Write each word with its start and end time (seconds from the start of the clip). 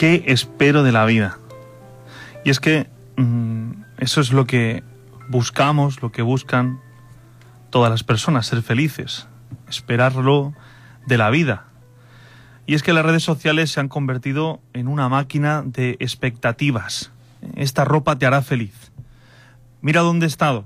¿Qué 0.00 0.24
espero 0.28 0.82
de 0.82 0.92
la 0.92 1.04
vida? 1.04 1.36
Y 2.50 2.52
es 2.52 2.58
que 2.58 2.88
mm, 3.16 3.70
eso 3.98 4.20
es 4.20 4.32
lo 4.32 4.44
que 4.44 4.82
buscamos, 5.28 6.02
lo 6.02 6.10
que 6.10 6.22
buscan 6.22 6.80
todas 7.70 7.92
las 7.92 8.02
personas, 8.02 8.48
ser 8.48 8.60
felices, 8.62 9.28
esperarlo 9.68 10.52
de 11.06 11.16
la 11.16 11.30
vida. 11.30 11.68
Y 12.66 12.74
es 12.74 12.82
que 12.82 12.92
las 12.92 13.06
redes 13.06 13.22
sociales 13.22 13.70
se 13.70 13.78
han 13.78 13.86
convertido 13.86 14.60
en 14.72 14.88
una 14.88 15.08
máquina 15.08 15.62
de 15.64 15.90
expectativas. 16.00 17.12
Esta 17.54 17.84
ropa 17.84 18.18
te 18.18 18.26
hará 18.26 18.42
feliz. 18.42 18.90
Mira 19.80 20.00
dónde 20.00 20.26
he 20.26 20.28
estado. 20.28 20.64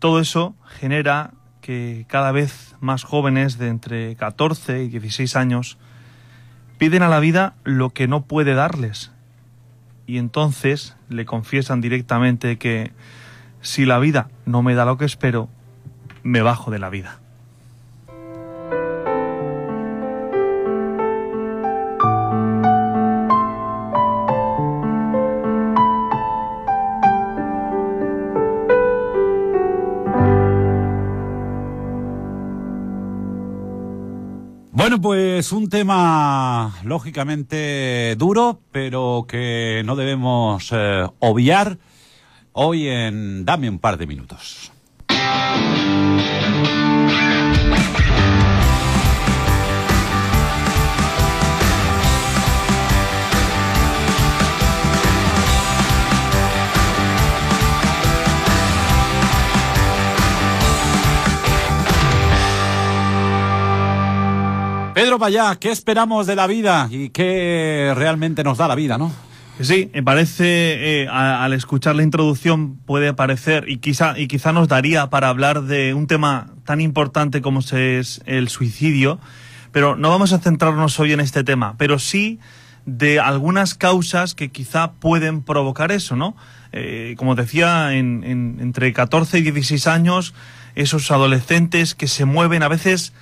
Todo 0.00 0.18
eso 0.18 0.56
genera 0.80 1.32
que 1.60 2.06
cada 2.08 2.32
vez 2.32 2.74
más 2.80 3.04
jóvenes 3.04 3.56
de 3.56 3.68
entre 3.68 4.16
14 4.16 4.82
y 4.82 4.88
16 4.88 5.36
años 5.36 5.78
piden 6.76 7.04
a 7.04 7.08
la 7.08 7.20
vida 7.20 7.54
lo 7.62 7.90
que 7.90 8.08
no 8.08 8.24
puede 8.24 8.54
darles. 8.54 9.12
Y 10.10 10.18
entonces 10.18 10.96
le 11.08 11.24
confiesan 11.24 11.80
directamente 11.80 12.58
que 12.58 12.90
si 13.60 13.84
la 13.84 14.00
vida 14.00 14.28
no 14.44 14.60
me 14.60 14.74
da 14.74 14.84
lo 14.84 14.98
que 14.98 15.04
espero, 15.04 15.48
me 16.24 16.42
bajo 16.42 16.72
de 16.72 16.80
la 16.80 16.90
vida. 16.90 17.19
Bueno, 34.80 34.98
pues 34.98 35.52
un 35.52 35.68
tema 35.68 36.74
lógicamente 36.84 38.16
duro, 38.16 38.62
pero 38.72 39.26
que 39.28 39.82
no 39.84 39.94
debemos 39.94 40.70
eh, 40.72 41.06
obviar 41.18 41.76
hoy 42.52 42.88
en 42.88 43.44
Dame 43.44 43.68
un 43.68 43.78
par 43.78 43.98
de 43.98 44.06
minutos. 44.06 44.72
Pedro 65.00 65.18
Payá, 65.18 65.56
¿qué 65.56 65.70
esperamos 65.70 66.26
de 66.26 66.36
la 66.36 66.46
vida 66.46 66.86
y 66.90 67.08
qué 67.08 67.94
realmente 67.96 68.44
nos 68.44 68.58
da 68.58 68.68
la 68.68 68.74
vida, 68.74 68.98
no? 68.98 69.10
Sí, 69.58 69.90
me 69.94 70.02
parece, 70.02 71.04
eh, 71.04 71.08
al 71.08 71.54
escuchar 71.54 71.96
la 71.96 72.02
introducción 72.02 72.76
puede 72.84 73.14
parecer, 73.14 73.64
y 73.66 73.78
quizá, 73.78 74.18
y 74.18 74.28
quizá 74.28 74.52
nos 74.52 74.68
daría 74.68 75.08
para 75.08 75.30
hablar 75.30 75.62
de 75.62 75.94
un 75.94 76.06
tema 76.06 76.50
tan 76.66 76.82
importante 76.82 77.40
como 77.40 77.60
es 77.60 78.20
el 78.26 78.50
suicidio, 78.50 79.18
pero 79.72 79.96
no 79.96 80.10
vamos 80.10 80.34
a 80.34 80.38
centrarnos 80.38 81.00
hoy 81.00 81.14
en 81.14 81.20
este 81.20 81.44
tema, 81.44 81.76
pero 81.78 81.98
sí 81.98 82.38
de 82.84 83.20
algunas 83.20 83.72
causas 83.72 84.34
que 84.34 84.50
quizá 84.50 84.92
pueden 84.92 85.40
provocar 85.42 85.92
eso, 85.92 86.14
¿no? 86.14 86.36
Eh, 86.72 87.14
como 87.16 87.36
decía, 87.36 87.94
en- 87.94 88.22
entre 88.60 88.92
14 88.92 89.38
y 89.38 89.42
16 89.50 89.86
años, 89.86 90.34
esos 90.74 91.10
adolescentes 91.10 91.94
que 91.94 92.06
se 92.06 92.26
mueven 92.26 92.62
a 92.62 92.68
veces 92.68 93.14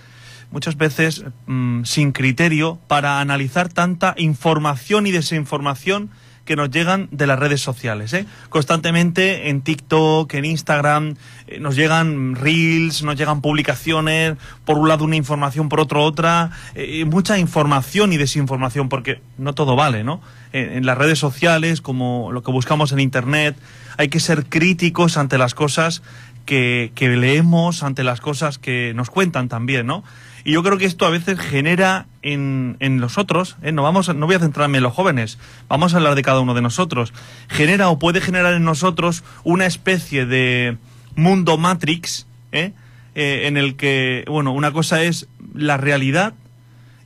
muchas 0.51 0.77
veces 0.77 1.25
mm, 1.47 1.85
sin 1.85 2.13
criterio 2.13 2.79
para 2.87 3.21
analizar 3.21 3.69
tanta 3.69 4.15
información 4.17 5.07
y 5.07 5.11
desinformación 5.11 6.11
que 6.49 6.57
nos 6.57 6.71
llegan 6.71 7.09
de 7.11 7.27
las 7.27 7.39
redes 7.39 7.61
sociales. 7.61 8.15
¿eh? 8.15 8.25
Constantemente 8.49 9.51
en 9.51 9.61
TikTok, 9.61 10.33
en 10.33 10.47
Instagram, 10.47 11.17
eh, 11.47 11.61
nos 11.61 11.77
llegan 11.77 12.37
reels, 12.37 13.03
nos 13.03 13.17
llegan 13.17 13.43
publicaciones, 13.43 14.39
por 14.65 14.79
un 14.79 14.89
lado 14.89 15.05
una 15.05 15.17
información, 15.17 15.69
por 15.69 15.79
otro 15.79 16.03
otra, 16.03 16.51
eh, 16.75 17.05
mucha 17.05 17.37
información 17.39 18.15
y 18.15 18.17
desinformación, 18.17 18.89
porque 18.89 19.21
no 19.37 19.53
todo 19.53 19.77
vale, 19.77 20.05
¿no? 20.05 20.23
En, 20.55 20.87
las 20.87 20.97
redes 20.97 21.19
sociales, 21.19 21.83
como 21.83 22.33
lo 22.33 22.43
que 22.43 22.51
buscamos 22.51 22.93
en 22.93 23.01
Internet, 23.01 23.55
hay 23.99 24.09
que 24.09 24.19
ser 24.19 24.47
críticos 24.47 25.19
ante 25.19 25.37
las 25.37 25.53
cosas 25.53 26.03
que, 26.47 26.93
que 26.95 27.11
leemos, 27.11 27.83
ante 27.83 28.05
las 28.05 28.23
cosas 28.23 28.57
que 28.57 28.95
nos 28.95 29.11
cuentan 29.11 29.51
también, 29.51 29.87
¿no? 29.87 30.03
Y 30.49 30.53
yo 30.53 30.63
creo 30.63 30.79
que 30.79 30.87
esto 30.87 31.05
a 31.05 31.11
veces 31.11 31.39
genera 31.39 32.07
en, 32.23 32.79
en 32.81 33.03
los 33.03 33.19
¿eh? 33.19 33.71
no, 33.71 33.83
vamos 33.83 34.09
no 34.15 34.25
voy 34.25 34.35
a 34.35 34.39
centrarme 34.39 34.79
en 34.79 34.83
los 34.83 34.95
jóvenes, 34.95 35.39
vamos 35.69 35.93
a 35.93 35.99
hablar 35.99 36.15
de 36.15 36.23
cada 36.23 36.41
uno 36.41 36.55
de 36.55 36.63
nosotros, 36.63 37.13
genera 37.51 37.91
o 37.91 37.99
puede 37.99 38.23
generar 38.23 38.55
en 38.55 38.65
nosotros 38.65 39.25
una 39.45 39.67
especie 39.67 40.25
de 40.25 40.79
mundo 41.15 41.59
Matrix, 41.59 42.27
¿eh? 42.53 42.73
Eh, 43.15 43.43
en 43.45 43.59
el 43.59 43.77
que, 43.77 44.25
bueno, 44.27 44.53
una 44.53 44.73
cosa 44.73 45.03
es 45.03 45.29
la 45.53 45.77
realidad 45.77 46.33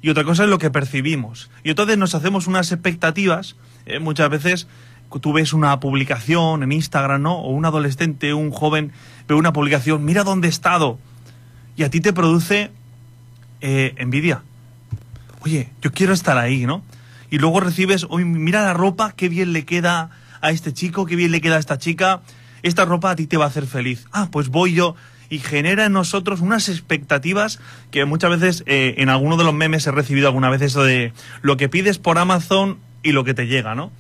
y 0.02 0.10
otra 0.10 0.22
cosa 0.22 0.44
es 0.44 0.48
lo 0.48 0.58
que 0.58 0.70
percibimos. 0.70 1.50
Y 1.64 1.70
entonces 1.70 1.98
nos 1.98 2.14
hacemos 2.14 2.47
unas 2.47 2.70
expectativas, 2.70 3.56
eh, 3.86 3.98
muchas 3.98 4.31
veces 4.31 4.69
tú 5.20 5.32
ves 5.32 5.52
una 5.52 5.81
publicación 5.81 6.62
en 6.62 6.70
Instagram, 6.70 7.22
¿no? 7.22 7.41
O 7.41 7.50
un 7.50 7.64
adolescente, 7.64 8.34
un 8.34 8.52
joven, 8.52 8.92
ve 9.26 9.34
una 9.34 9.52
publicación, 9.52 10.04
mira 10.04 10.22
dónde 10.22 10.47
he 10.47 10.50
estado. 10.50 11.00
Y 11.75 11.82
a 11.82 11.91
ti 11.91 12.00
te 12.00 12.12
produce 12.12 12.70
eh, 13.62 13.95
envidia. 13.97 14.43
Oye, 15.45 15.71
yo 15.81 15.93
quiero 15.93 16.12
estar 16.12 16.37
ahí, 16.37 16.67
¿no? 16.67 16.83
Y 17.31 17.39
luego 17.39 17.61
recibes, 17.61 18.06
oye, 18.11 18.27
mira 18.27 18.62
la 18.62 18.75
ropa, 18.75 19.15
qué 19.17 19.28
bien 19.28 19.55
le 19.55 19.65
queda 19.65 20.11
a 20.43 20.50
este 20.50 20.75
chico, 20.75 21.06
qué 21.06 21.17
bien 21.17 21.33
le 21.33 21.41
queda 21.41 21.56
a 21.56 21.59
esta 21.59 21.78
chica. 21.78 22.21
Esta 22.62 22.84
ropa 22.84 23.11
a 23.11 23.17
ti 23.17 23.27
te 23.27 23.39
va 23.39 23.47
a 23.47 23.49
hacer 23.49 23.67
feliz. 23.67 24.06
Ah, 24.12 24.28
pues 24.31 24.49
voy 24.49 24.75
yo. 24.75 24.95
Y 25.31 25.39
genera 25.39 25.87
en 25.87 25.93
nosotros 25.93 26.41
unas 26.41 26.69
expectativas 26.69 27.59
que 27.91 28.05
muchas 28.05 28.39
veces 28.39 28.65
eh, 28.67 28.97
en 28.99 29.09
alguno 29.09 29.39
de 29.39 29.45
los 29.45 29.55
memes 29.55 29.87
he 29.87 29.91
recibido 29.91 30.29
alguna 30.29 30.50
vez 30.50 30.61
eso 30.61 30.83
de 30.83 31.15
lo 31.41 31.56
que 31.56 31.71
pides 31.71 31.99
por 31.99 32.19
Amazon 32.19 32.79
y 33.03 33.12
lo 33.12 33.25
que 33.25 33.33
te 33.33 33.47
llega, 33.47 33.75
¿no? 33.75 33.91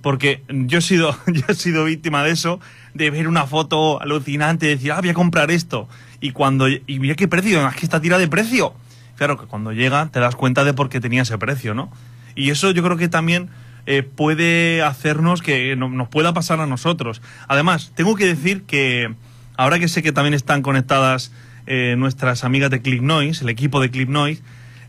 Porque 0.00 0.42
yo 0.48 0.78
he 0.78 0.82
sido, 0.82 1.14
he 1.48 1.54
sido 1.54 1.84
víctima 1.84 2.24
de 2.24 2.30
eso, 2.30 2.58
de 2.94 3.10
ver 3.10 3.28
una 3.28 3.46
foto 3.46 4.00
alucinante 4.00 4.66
y 4.66 4.70
decir, 4.70 4.92
ah, 4.92 5.00
voy 5.00 5.10
a 5.10 5.14
comprar 5.14 5.50
esto. 5.50 5.88
Y 6.20 6.30
cuando, 6.30 6.68
y 6.68 6.98
mira 7.00 7.14
qué 7.14 7.28
precio, 7.28 7.68
es 7.68 7.74
que 7.74 7.84
está 7.84 8.00
tira 8.00 8.16
de 8.16 8.28
precio. 8.28 8.74
Claro 9.18 9.36
que 9.36 9.44
cuando 9.46 9.72
llega 9.72 10.08
te 10.10 10.20
das 10.20 10.34
cuenta 10.36 10.64
de 10.64 10.72
por 10.72 10.88
qué 10.88 11.00
tenía 11.00 11.22
ese 11.22 11.36
precio, 11.36 11.74
¿no? 11.74 11.92
Y 12.34 12.50
eso 12.50 12.70
yo 12.70 12.82
creo 12.82 12.96
que 12.96 13.08
también 13.08 13.50
eh, 13.84 14.02
puede 14.02 14.82
hacernos 14.82 15.42
que 15.42 15.74
no- 15.76 15.88
nos 15.88 16.08
pueda 16.08 16.32
pasar 16.32 16.60
a 16.60 16.66
nosotros. 16.66 17.20
Además, 17.48 17.92
tengo 17.94 18.14
que 18.14 18.26
decir 18.26 18.62
que 18.62 19.12
ahora 19.56 19.78
que 19.78 19.88
sé 19.88 20.02
que 20.02 20.12
también 20.12 20.34
están 20.34 20.62
conectadas 20.62 21.32
eh, 21.66 21.96
nuestras 21.98 22.44
amigas 22.44 22.70
de 22.70 22.80
Clip 22.80 23.02
Noise, 23.02 23.42
el 23.44 23.50
equipo 23.50 23.80
de 23.80 23.90
Clip 23.90 24.08
Noise, 24.08 24.42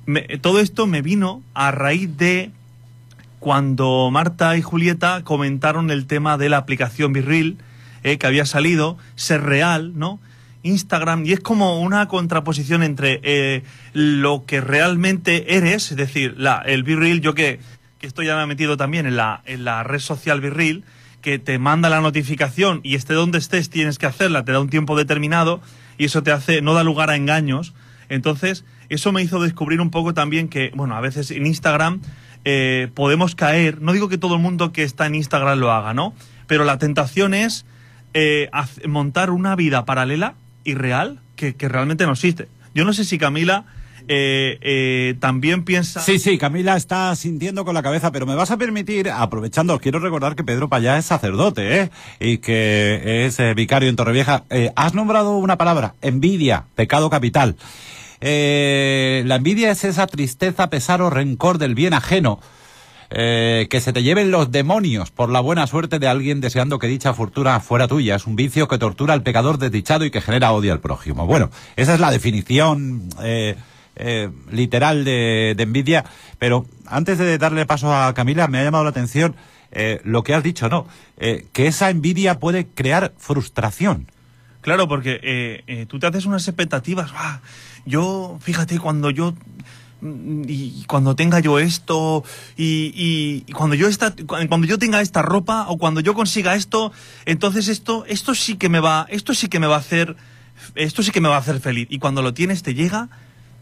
me- 0.05 0.21
todo 0.39 0.59
esto 0.59 0.85
me 0.87 1.01
vino 1.01 1.41
a 1.53 1.71
raíz 1.71 2.15
de 2.17 2.51
cuando 3.39 4.09
Marta 4.11 4.57
y 4.57 4.61
Julieta 4.61 5.23
comentaron 5.23 5.91
el 5.91 6.05
tema 6.05 6.37
de 6.37 6.49
la 6.49 6.57
aplicación 6.57 7.13
Virril 7.13 7.57
eh, 8.03 8.17
que 8.17 8.27
había 8.27 8.45
salido, 8.45 8.97
ser 9.15 9.43
real, 9.43 9.93
¿no? 9.97 10.19
Instagram, 10.63 11.25
y 11.25 11.33
es 11.33 11.39
como 11.39 11.79
una 11.79 12.07
contraposición 12.07 12.83
entre 12.83 13.19
eh, 13.23 13.63
lo 13.93 14.45
que 14.45 14.61
realmente 14.61 15.55
eres, 15.55 15.91
es 15.91 15.97
decir, 15.97 16.35
la, 16.37 16.61
el 16.65 16.83
Virril, 16.83 17.21
yo 17.21 17.33
que, 17.33 17.59
que 17.99 18.07
esto 18.07 18.23
ya 18.23 18.35
me 18.35 18.43
he 18.43 18.47
metido 18.47 18.77
también 18.77 19.05
en 19.05 19.15
la, 19.15 19.41
en 19.45 19.63
la 19.63 19.83
red 19.83 19.99
social 19.99 20.41
Virril, 20.41 20.83
que 21.21 21.39
te 21.39 21.59
manda 21.59 21.89
la 21.89 22.01
notificación 22.01 22.79
y 22.83 22.95
esté 22.95 23.13
donde 23.13 23.37
estés 23.37 23.69
tienes 23.69 23.97
que 23.97 24.05
hacerla, 24.05 24.45
te 24.45 24.51
da 24.51 24.59
un 24.59 24.69
tiempo 24.69 24.95
determinado 24.97 25.61
y 25.97 26.05
eso 26.05 26.23
te 26.23 26.31
hace, 26.31 26.61
no 26.61 26.73
da 26.73 26.83
lugar 26.83 27.09
a 27.09 27.15
engaños. 27.15 27.73
Entonces, 28.07 28.63
eso 28.89 29.11
me 29.11 29.21
hizo 29.21 29.41
descubrir 29.41 29.81
un 29.81 29.91
poco 29.91 30.13
también 30.13 30.47
que, 30.47 30.71
bueno, 30.73 30.95
a 30.95 31.01
veces 31.01 31.31
en 31.31 31.45
Instagram 31.45 32.01
eh, 32.45 32.89
podemos 32.95 33.35
caer, 33.35 33.81
no 33.81 33.91
digo 33.91 34.09
que 34.09 34.17
todo 34.17 34.35
el 34.35 34.41
mundo 34.41 34.71
que 34.71 34.83
está 34.83 35.05
en 35.05 35.15
Instagram 35.15 35.59
lo 35.59 35.71
haga, 35.71 35.93
¿no? 35.93 36.13
Pero 36.47 36.63
la 36.63 36.77
tentación 36.77 37.33
es 37.33 37.65
eh, 38.13 38.49
montar 38.87 39.29
una 39.29 39.55
vida 39.55 39.85
paralela 39.85 40.35
y 40.69 40.75
real 40.75 41.19
que, 41.35 41.55
que 41.55 41.67
realmente 41.67 42.05
no 42.05 42.13
existe. 42.13 42.47
Yo 42.73 42.85
no 42.85 42.93
sé 42.93 43.03
si 43.05 43.17
Camila 43.17 43.65
eh, 44.11 44.57
eh, 44.61 45.15
también 45.19 45.63
piensa... 45.63 46.01
Sí, 46.01 46.17
sí, 46.17 46.39
Camila 46.39 46.75
está 46.75 47.15
sintiendo 47.15 47.63
con 47.63 47.75
la 47.75 47.83
cabeza, 47.83 48.11
pero 48.11 48.25
me 48.25 48.33
vas 48.33 48.49
a 48.49 48.57
permitir, 48.57 49.07
aprovechando, 49.11 49.79
quiero 49.79 49.99
recordar 49.99 50.35
que 50.35 50.43
Pedro 50.43 50.67
Payá 50.67 50.97
es 50.97 51.05
sacerdote, 51.05 51.81
¿eh? 51.81 51.91
Y 52.19 52.39
que 52.39 53.27
es 53.27 53.39
eh, 53.39 53.53
vicario 53.53 53.87
en 53.87 53.95
Torrevieja. 53.95 54.45
Has 54.75 54.95
nombrado 54.95 55.37
una 55.37 55.59
palabra, 55.59 55.93
envidia, 56.01 56.65
pecado 56.73 57.11
capital. 57.11 57.55
La 58.19 59.35
envidia 59.35 59.69
es 59.69 59.83
esa 59.83 60.07
tristeza, 60.07 60.71
pesar 60.71 61.03
o 61.03 61.11
rencor 61.11 61.59
del 61.59 61.75
bien 61.75 61.93
ajeno. 61.93 62.39
Eh, 63.11 63.65
que 63.71 63.81
se 63.81 63.91
te 63.91 64.03
lleven 64.03 64.29
los 64.29 64.51
demonios 64.51 65.09
por 65.09 65.31
la 65.31 65.39
buena 65.39 65.65
suerte 65.65 65.97
de 65.97 66.07
alguien 66.07 66.41
deseando 66.41 66.77
que 66.77 66.85
dicha 66.85 67.13
fortuna 67.15 67.59
fuera 67.59 67.87
tuya. 67.87 68.15
Es 68.15 68.27
un 68.27 68.35
vicio 68.35 68.67
que 68.67 68.77
tortura 68.77 69.15
al 69.15 69.23
pecador 69.23 69.57
desdichado 69.57 70.05
y 70.05 70.11
que 70.11 70.21
genera 70.21 70.51
odio 70.51 70.73
al 70.73 70.79
prójimo. 70.79 71.25
Bueno, 71.25 71.49
esa 71.75 71.95
es 71.95 71.99
la 71.99 72.11
definición 72.11 73.09
eh, 73.23 73.55
eh, 73.95 74.29
literal 74.51 75.05
de, 75.05 75.55
envidia. 75.57 76.05
Pero 76.37 76.67
antes 76.85 77.17
de 77.17 77.39
darle 77.39 77.65
paso 77.65 77.91
a 77.91 78.13
Camila, 78.13 78.47
me 78.47 78.59
ha 78.59 78.63
llamado 78.63 78.83
la 78.83 78.91
atención 78.91 79.35
eh, 79.71 80.01
lo 80.03 80.21
que 80.23 80.35
has 80.35 80.43
dicho, 80.43 80.69
¿no? 80.69 80.87
Que 81.17 81.67
esa 81.67 81.89
envidia 81.89 82.39
puede 82.39 82.67
crear 82.67 83.13
frustración. 83.17 84.07
Claro, 84.61 84.87
porque 84.87 85.85
tú 85.89 85.99
te 85.99 86.07
haces 86.07 86.25
unas 86.25 86.47
expectativas. 86.47 87.11
"Ah, 87.15 87.39
yo, 87.85 88.37
fíjate, 88.41 88.77
cuando 88.79 89.09
yo 89.09 89.33
y 90.01 90.83
cuando 90.87 91.15
tenga 91.15 91.39
yo 91.39 91.59
esto 91.59 92.23
y, 92.57 93.41
cuando 93.53 93.75
yo 93.75 93.87
esta, 93.87 94.11
cu- 94.11 94.37
cuando 94.47 94.65
yo 94.67 94.77
tenga 94.79 95.01
esta 95.01 95.21
ropa 95.21 95.65
o 95.67 95.77
cuando 95.77 95.99
yo 96.01 96.13
consiga 96.13 96.55
esto, 96.55 96.91
entonces 97.25 97.67
esto, 97.67 98.05
esto 98.07 98.33
sí 98.35 98.55
que 98.55 98.69
me 98.69 98.79
va, 98.79 99.05
esto 99.09 99.33
sí 99.33 99.47
que 99.49 99.59
me 99.59 99.67
va 99.67 99.75
a 99.75 99.79
hacer, 99.79 100.15
esto 100.75 101.03
sí 101.03 101.11
que 101.11 101.21
me 101.21 101.29
va 101.29 101.35
a 101.35 101.39
hacer 101.39 101.59
feliz. 101.59 101.87
Y 101.89 101.99
cuando 101.99 102.21
lo 102.21 102.33
tienes 102.33 102.63
te 102.63 102.73
llega, 102.73 103.09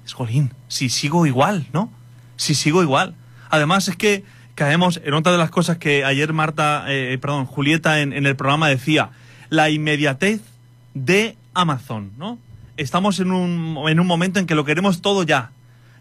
es 0.05 0.13
jolín, 0.13 0.53
si 0.67 0.89
sigo 0.89 1.25
igual, 1.25 1.67
¿no? 1.73 1.91
Si 2.35 2.53
sigo 2.55 2.81
igual. 2.83 3.15
Además 3.49 3.87
es 3.87 3.95
que 3.95 4.23
caemos 4.55 5.01
en 5.03 5.13
otra 5.13 5.31
de 5.31 5.37
las 5.37 5.49
cosas 5.49 5.77
que 5.77 6.05
ayer 6.05 6.33
Marta, 6.33 6.85
eh, 6.87 7.17
perdón, 7.19 7.45
Julieta 7.45 8.01
en, 8.01 8.13
en 8.13 8.25
el 8.25 8.35
programa 8.35 8.67
decía, 8.69 9.09
la 9.49 9.69
inmediatez 9.69 10.41
de 10.93 11.35
Amazon, 11.53 12.11
¿no? 12.17 12.37
Estamos 12.75 13.19
en 13.19 13.31
un, 13.31 13.77
en 13.89 13.99
un 13.99 14.05
momento 14.05 14.39
en 14.39 14.45
que 14.45 14.53
lo 14.53 14.65
queremos 14.65 15.01
todo 15.01 15.23
ya. 15.23 15.51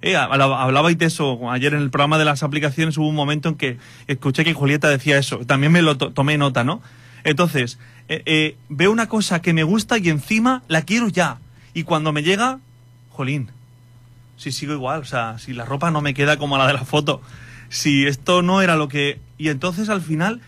Eh, 0.07 0.17
hablaba- 0.17 0.63
hablabais 0.63 0.97
de 0.99 1.07
eso 1.07 1.51
ayer 1.51 1.75
en 1.75 1.81
el 1.83 1.91
programa 1.91 2.19
de 2.19 2.25
las 2.25 2.43
aplicaciones 2.43 2.97
hubo 2.97 3.09
un 3.09 3.15
momento 3.15 3.49
en 3.49 3.55
que 3.57 3.79
escuché 4.07 4.45
que 4.45 4.55
Julieta 4.55 4.89
decía 4.89 5.19
eso 5.19 5.39
también 5.47 5.73
me 5.73 5.83
lo 5.83 5.97
to- 5.97 6.13
tomé 6.13 6.39
nota 6.39 6.63
no 6.65 6.81
entonces 7.25 7.79
eh, 8.09 8.23
eh, 8.27 8.57
veo 8.69 8.93
una 8.93 9.09
cosa 9.09 9.43
que 9.43 9.53
me 9.53 9.65
gusta 9.65 9.99
y 9.99 10.09
encima 10.09 10.63
la 10.69 10.83
quiero 10.83 11.09
ya 11.09 11.39
y 11.75 11.83
cuando 11.83 12.13
me 12.13 12.23
llega 12.23 12.61
jolín 13.11 13.51
si 14.37 14.53
sigo 14.53 14.75
igual, 14.75 15.01
o 15.01 15.05
sea, 15.07 15.39
si 15.39 15.55
la 15.55 15.65
ropa 15.65 15.91
no 15.91 16.03
me 16.03 16.13
queda 16.13 16.37
como 16.37 16.59
la 16.59 16.67
de 16.67 16.75
la 16.75 16.85
foto, 16.85 17.23
si 17.71 18.07
esto 18.07 18.43
no 18.43 18.61
era 18.61 18.77
lo 18.77 18.87
que... 18.87 19.19
Y 19.39 19.49
entonces 19.49 19.89
al 19.89 20.03
final, 20.03 20.43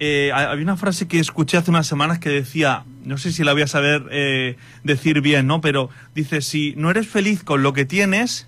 eh, 0.00 0.30
ha- 0.34 0.50
había 0.50 0.64
una 0.64 0.78
frase 0.78 1.06
que 1.06 1.18
escuché 1.18 1.58
hace 1.58 1.70
unas 1.70 1.86
semanas 1.86 2.18
que 2.18 2.30
decía, 2.30 2.84
no 3.04 3.18
sé 3.18 3.32
si 3.32 3.44
la 3.44 3.52
voy 3.52 3.60
a 3.60 3.66
saber 3.66 4.56
decir 4.84 5.20
bien, 5.20 5.46
¿no? 5.46 5.60
Pero 5.60 5.90
dice, 6.14 6.40
si 6.40 6.72
no 6.78 6.90
eres 6.90 7.08
feliz 7.08 7.44
con 7.44 7.62
lo 7.62 7.74
que 7.74 7.84
tienes, 7.84 8.46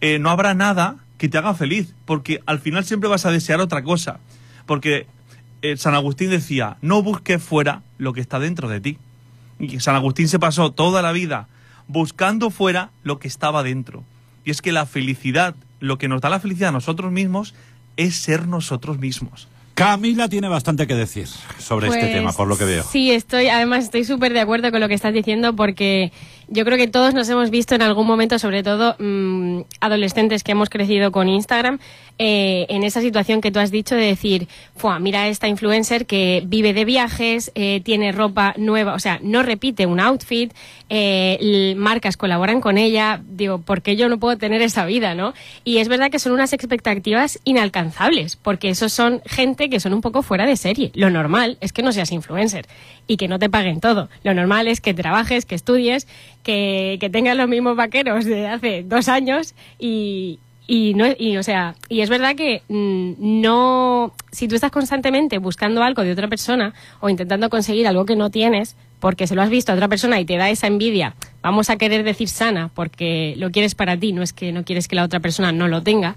eh, 0.00 0.18
no 0.18 0.30
habrá 0.30 0.54
nada 0.54 0.96
que 1.18 1.28
te 1.28 1.38
haga 1.38 1.54
feliz, 1.54 1.94
porque 2.06 2.40
al 2.46 2.58
final 2.60 2.84
siempre 2.84 3.08
vas 3.08 3.26
a 3.26 3.30
desear 3.30 3.60
otra 3.60 3.82
cosa. 3.82 4.20
Porque 4.66 5.06
eh, 5.62 5.76
San 5.76 5.94
Agustín 5.94 6.30
decía, 6.30 6.76
no 6.80 7.02
busques 7.02 7.42
fuera 7.42 7.82
lo 7.98 8.12
que 8.12 8.20
está 8.20 8.38
dentro 8.38 8.68
de 8.68 8.80
ti. 8.80 8.98
Y 9.58 9.80
San 9.80 9.94
Agustín 9.94 10.28
se 10.28 10.38
pasó 10.38 10.72
toda 10.72 11.02
la 11.02 11.12
vida 11.12 11.48
buscando 11.86 12.50
fuera 12.50 12.90
lo 13.02 13.18
que 13.18 13.28
estaba 13.28 13.62
dentro. 13.62 14.04
Y 14.44 14.50
es 14.50 14.62
que 14.62 14.72
la 14.72 14.86
felicidad, 14.86 15.54
lo 15.80 15.98
que 15.98 16.08
nos 16.08 16.20
da 16.20 16.30
la 16.30 16.40
felicidad 16.40 16.70
a 16.70 16.72
nosotros 16.72 17.12
mismos, 17.12 17.54
es 17.96 18.16
ser 18.16 18.48
nosotros 18.48 18.98
mismos. 18.98 19.48
Camila 19.74 20.28
tiene 20.28 20.48
bastante 20.48 20.86
que 20.86 20.94
decir 20.94 21.26
sobre 21.58 21.88
este 21.88 22.00
Pues, 22.00 22.12
tema, 22.12 22.32
por 22.32 22.46
lo 22.46 22.58
que 22.58 22.64
veo. 22.64 22.84
Sí, 22.84 23.10
estoy, 23.12 23.48
además 23.48 23.84
estoy 23.84 24.04
súper 24.04 24.32
de 24.32 24.40
acuerdo 24.40 24.70
con 24.70 24.80
lo 24.80 24.88
que 24.88 24.94
estás 24.94 25.14
diciendo 25.14 25.56
porque 25.56 26.12
yo 26.50 26.64
creo 26.64 26.76
que 26.76 26.88
todos 26.88 27.14
nos 27.14 27.28
hemos 27.28 27.50
visto 27.50 27.76
en 27.76 27.82
algún 27.82 28.06
momento, 28.06 28.38
sobre 28.38 28.62
todo 28.62 28.96
mm, 28.98 29.62
adolescentes 29.80 30.42
que 30.42 30.52
hemos 30.52 30.68
crecido 30.68 31.12
con 31.12 31.28
Instagram, 31.28 31.78
eh, 32.18 32.66
en 32.68 32.82
esa 32.82 33.00
situación 33.00 33.40
que 33.40 33.50
tú 33.50 33.60
has 33.60 33.70
dicho 33.70 33.94
de 33.94 34.04
decir, 34.04 34.48
Fua, 34.76 34.98
mira 34.98 35.28
esta 35.28 35.48
influencer 35.48 36.06
que 36.06 36.42
vive 36.44 36.74
de 36.74 36.84
viajes, 36.84 37.52
eh, 37.54 37.80
tiene 37.84 38.12
ropa 38.12 38.52
nueva, 38.58 38.94
o 38.94 38.98
sea, 38.98 39.20
no 39.22 39.42
repite 39.42 39.86
un 39.86 40.00
outfit, 40.00 40.52
eh, 40.90 41.74
marcas 41.78 42.16
colaboran 42.16 42.60
con 42.60 42.76
ella, 42.78 43.22
digo, 43.26 43.58
¿por 43.58 43.80
qué 43.80 43.94
yo 43.96 44.08
no 44.08 44.18
puedo 44.18 44.36
tener 44.36 44.60
esa 44.60 44.84
vida, 44.84 45.14
no? 45.14 45.32
Y 45.64 45.78
es 45.78 45.88
verdad 45.88 46.10
que 46.10 46.18
son 46.18 46.32
unas 46.32 46.52
expectativas 46.52 47.38
inalcanzables, 47.44 48.36
porque 48.36 48.70
esos 48.70 48.92
son 48.92 49.22
gente 49.24 49.70
que 49.70 49.78
son 49.78 49.94
un 49.94 50.00
poco 50.00 50.22
fuera 50.22 50.46
de 50.46 50.56
serie. 50.56 50.90
Lo 50.94 51.10
normal 51.10 51.58
es 51.60 51.72
que 51.72 51.82
no 51.82 51.92
seas 51.92 52.10
influencer 52.10 52.66
y 53.06 53.16
que 53.16 53.28
no 53.28 53.38
te 53.38 53.48
paguen 53.48 53.80
todo. 53.80 54.08
Lo 54.24 54.34
normal 54.34 54.68
es 54.68 54.80
que 54.80 54.94
trabajes, 54.94 55.46
que 55.46 55.54
estudies, 55.54 56.06
que, 56.42 56.98
que 57.00 57.10
tengas 57.10 57.36
los 57.36 57.48
mismos 57.48 57.76
vaqueros 57.76 58.24
de 58.24 58.48
hace 58.48 58.82
dos 58.82 59.08
años 59.08 59.54
y, 59.78 60.38
y 60.70 60.94
no 60.94 61.06
y 61.18 61.36
o 61.36 61.42
sea 61.42 61.74
y 61.88 62.00
es 62.00 62.08
verdad 62.08 62.36
que 62.36 62.62
mm, 62.68 63.14
no 63.18 64.12
si 64.30 64.46
tú 64.46 64.54
estás 64.54 64.70
constantemente 64.70 65.38
buscando 65.38 65.82
algo 65.82 66.04
de 66.04 66.12
otra 66.12 66.28
persona 66.28 66.74
o 67.00 67.08
intentando 67.08 67.50
conseguir 67.50 67.88
algo 67.88 68.04
que 68.04 68.14
no 68.14 68.30
tienes 68.30 68.76
porque 69.00 69.26
se 69.26 69.34
lo 69.34 69.42
has 69.42 69.50
visto 69.50 69.72
a 69.72 69.74
otra 69.74 69.88
persona 69.88 70.20
y 70.20 70.24
te 70.24 70.36
da 70.36 70.48
esa 70.48 70.68
envidia 70.68 71.16
vamos 71.42 71.70
a 71.70 71.76
querer 71.76 72.04
decir 72.04 72.28
sana 72.28 72.70
porque 72.72 73.34
lo 73.36 73.50
quieres 73.50 73.74
para 73.74 73.96
ti 73.96 74.12
no 74.12 74.22
es 74.22 74.32
que 74.32 74.52
no 74.52 74.64
quieres 74.64 74.86
que 74.86 74.94
la 74.94 75.02
otra 75.02 75.18
persona 75.18 75.50
no 75.50 75.66
lo 75.66 75.82
tenga 75.82 76.14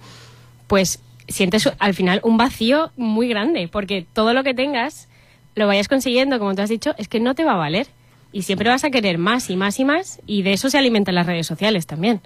pues 0.68 1.02
sientes 1.28 1.68
al 1.80 1.96
final 1.96 2.20
un 2.24 2.38
vacío 2.38 2.92
muy 2.96 3.28
grande 3.28 3.68
porque 3.68 4.06
todo 4.14 4.34
lo 4.34 4.44
que 4.44 4.54
tengas 4.54 5.10
lo 5.56 5.66
vayas 5.66 5.88
consiguiendo 5.88 6.38
como 6.38 6.54
tú 6.54 6.62
has 6.62 6.70
dicho 6.70 6.94
es 7.00 7.08
que 7.08 7.20
no 7.20 7.34
te 7.34 7.44
va 7.44 7.54
a 7.54 7.58
valer 7.58 7.88
y 8.34 8.42
siempre 8.42 8.70
vas 8.70 8.84
a 8.84 8.90
querer 8.90 9.18
más 9.18 9.50
y 9.50 9.56
más 9.56 9.80
y 9.80 9.86
más 9.86 10.20
y 10.26 10.42
de 10.42 10.52
eso 10.54 10.70
se 10.70 10.78
alimentan 10.78 11.16
las 11.16 11.26
redes 11.28 11.48
sociales 11.48 11.86
también 11.88 12.20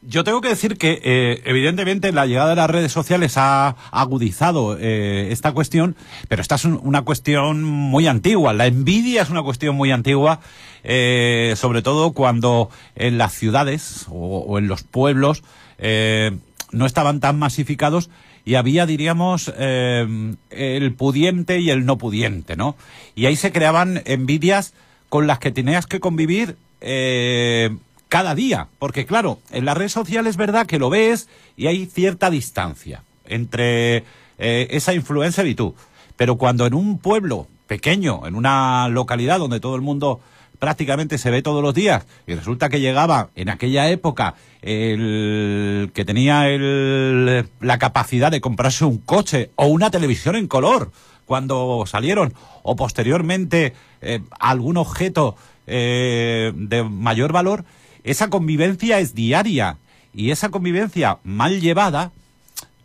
Yo 0.00 0.22
tengo 0.22 0.40
que 0.40 0.48
decir 0.48 0.78
que, 0.78 1.00
eh, 1.02 1.42
evidentemente, 1.44 2.12
la 2.12 2.24
llegada 2.24 2.50
de 2.50 2.54
las 2.56 2.70
redes 2.70 2.92
sociales 2.92 3.34
ha 3.36 3.74
agudizado 3.90 4.78
eh, 4.78 5.28
esta 5.32 5.50
cuestión, 5.52 5.96
pero 6.28 6.40
esta 6.40 6.54
es 6.54 6.64
un- 6.64 6.78
una 6.84 7.02
cuestión 7.02 7.64
muy 7.64 8.06
antigua. 8.06 8.52
La 8.52 8.66
envidia 8.66 9.22
es 9.22 9.28
una 9.30 9.42
cuestión 9.42 9.74
muy 9.74 9.90
antigua, 9.90 10.38
eh, 10.84 11.54
sobre 11.56 11.82
todo 11.82 12.12
cuando 12.12 12.70
en 12.94 13.18
las 13.18 13.32
ciudades 13.34 14.06
o, 14.08 14.38
o 14.46 14.58
en 14.58 14.68
los 14.68 14.84
pueblos 14.84 15.42
eh, 15.78 16.30
no 16.70 16.86
estaban 16.86 17.18
tan 17.18 17.36
masificados 17.36 18.08
y 18.44 18.54
había, 18.54 18.86
diríamos, 18.86 19.52
eh, 19.58 20.06
el 20.50 20.94
pudiente 20.94 21.58
y 21.58 21.70
el 21.70 21.84
no 21.84 21.98
pudiente, 21.98 22.54
¿no? 22.54 22.76
Y 23.16 23.26
ahí 23.26 23.34
se 23.34 23.50
creaban 23.50 24.00
envidias 24.06 24.74
con 25.08 25.26
las 25.26 25.38
que 25.38 25.50
tenías 25.50 25.86
que 25.86 26.00
convivir 26.00 26.56
eh, 26.80 27.76
cada 28.08 28.34
día. 28.34 28.68
Porque 28.78 29.06
claro, 29.06 29.38
en 29.50 29.64
las 29.64 29.76
redes 29.76 29.92
sociales 29.92 30.30
es 30.30 30.36
verdad 30.36 30.66
que 30.66 30.78
lo 30.78 30.90
ves 30.90 31.28
y 31.56 31.66
hay 31.66 31.86
cierta 31.86 32.30
distancia 32.30 33.02
entre 33.26 34.04
eh, 34.38 34.68
esa 34.70 34.94
influencer 34.94 35.46
y 35.46 35.54
tú. 35.54 35.74
Pero 36.16 36.36
cuando 36.36 36.66
en 36.66 36.74
un 36.74 36.98
pueblo 36.98 37.46
pequeño, 37.66 38.26
en 38.26 38.34
una 38.34 38.88
localidad 38.88 39.38
donde 39.38 39.60
todo 39.60 39.76
el 39.76 39.82
mundo 39.82 40.20
prácticamente 40.58 41.18
se 41.18 41.30
ve 41.30 41.42
todos 41.42 41.62
los 41.62 41.74
días 41.74 42.04
y 42.26 42.34
resulta 42.34 42.68
que 42.68 42.80
llegaba 42.80 43.28
en 43.36 43.48
aquella 43.48 43.88
época 43.88 44.34
el 44.60 45.92
que 45.94 46.04
tenía 46.04 46.48
el, 46.48 47.48
la 47.60 47.78
capacidad 47.78 48.32
de 48.32 48.40
comprarse 48.40 48.84
un 48.84 48.98
coche 48.98 49.52
o 49.54 49.66
una 49.66 49.90
televisión 49.90 50.34
en 50.34 50.48
color 50.48 50.90
cuando 51.28 51.84
salieron 51.86 52.32
o 52.62 52.74
posteriormente 52.74 53.74
eh, 54.00 54.20
algún 54.40 54.78
objeto 54.78 55.36
eh, 55.66 56.52
de 56.56 56.82
mayor 56.82 57.32
valor, 57.32 57.66
esa 58.02 58.30
convivencia 58.30 58.98
es 58.98 59.14
diaria 59.14 59.76
y 60.14 60.30
esa 60.30 60.48
convivencia 60.48 61.18
mal 61.24 61.60
llevada 61.60 62.12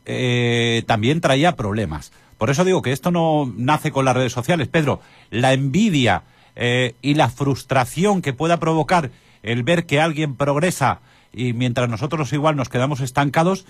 eh, 0.05 0.83
también 0.88 1.21
traía 1.21 1.55
problemas. 1.55 2.12
Por 2.38 2.50
eso 2.50 2.65
digo 2.65 2.81
que 2.81 2.91
esto 2.91 3.12
no 3.12 3.51
nace 3.55 3.91
con 3.91 4.03
las 4.03 4.15
redes 4.15 4.33
sociales, 4.33 4.67
Pedro. 4.67 5.00
La 5.31 5.53
envidia 5.53 6.23
y 7.01 7.15
la 7.15 7.29
frustración 7.29 8.21
que 8.21 8.33
pueda 8.33 8.59
provocar 8.59 9.09
el 9.41 9.63
ver 9.63 9.88
que 9.88 10.00
alguien 10.00 10.35
progresa 10.35 11.00
y 11.31 11.53
mientras 11.53 11.89
nosotros 11.89 12.31
igual 12.33 12.55
nos 12.55 12.69
quedamos 12.69 13.00
estancados, 13.00 13.65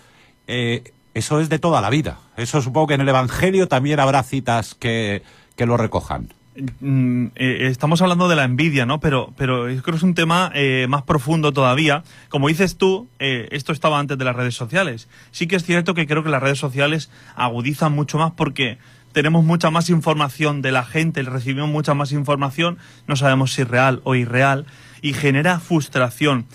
eso 1.13 1.39
es 1.39 1.49
de 1.49 1.59
toda 1.59 1.81
la 1.81 1.89
vida. 1.89 2.19
Eso 2.37 2.61
supongo 2.61 2.87
que 2.87 2.93
en 2.95 3.01
el 3.01 3.09
Evangelio 3.09 3.67
también 3.67 3.99
habrá 3.99 4.23
citas 4.23 4.75
que, 4.75 5.23
que 5.55 5.65
lo 5.65 5.77
recojan. 5.77 6.33
Mm, 6.79 7.27
eh, 7.35 7.67
estamos 7.69 8.01
hablando 8.03 8.27
de 8.27 8.35
la 8.35 8.43
envidia, 8.43 8.85
¿no? 8.85 8.99
Pero, 8.99 9.33
pero 9.37 9.63
creo 9.63 9.81
que 9.81 9.95
es 9.95 10.03
un 10.03 10.13
tema 10.13 10.51
eh, 10.53 10.85
más 10.87 11.03
profundo 11.03 11.51
todavía. 11.51 12.03
Como 12.29 12.47
dices 12.47 12.77
tú, 12.77 13.07
eh, 13.19 13.47
esto 13.51 13.71
estaba 13.71 13.99
antes 13.99 14.17
de 14.17 14.25
las 14.25 14.35
redes 14.35 14.55
sociales. 14.55 15.07
Sí 15.31 15.47
que 15.47 15.55
es 15.55 15.63
cierto 15.63 15.93
que 15.93 16.05
creo 16.05 16.23
que 16.23 16.29
las 16.29 16.43
redes 16.43 16.59
sociales 16.59 17.09
agudizan 17.35 17.93
mucho 17.93 18.17
más 18.17 18.31
porque 18.31 18.77
tenemos 19.13 19.45
mucha 19.45 19.69
más 19.69 19.89
información 19.89 20.61
de 20.61 20.71
la 20.71 20.83
gente, 20.83 21.21
recibimos 21.21 21.69
mucha 21.69 21.93
más 21.93 22.11
información, 22.11 22.77
no 23.07 23.15
sabemos 23.15 23.53
si 23.53 23.63
real 23.63 24.01
o 24.03 24.15
irreal, 24.15 24.65
y 25.01 25.13
genera 25.13 25.59
frustración. 25.59 26.45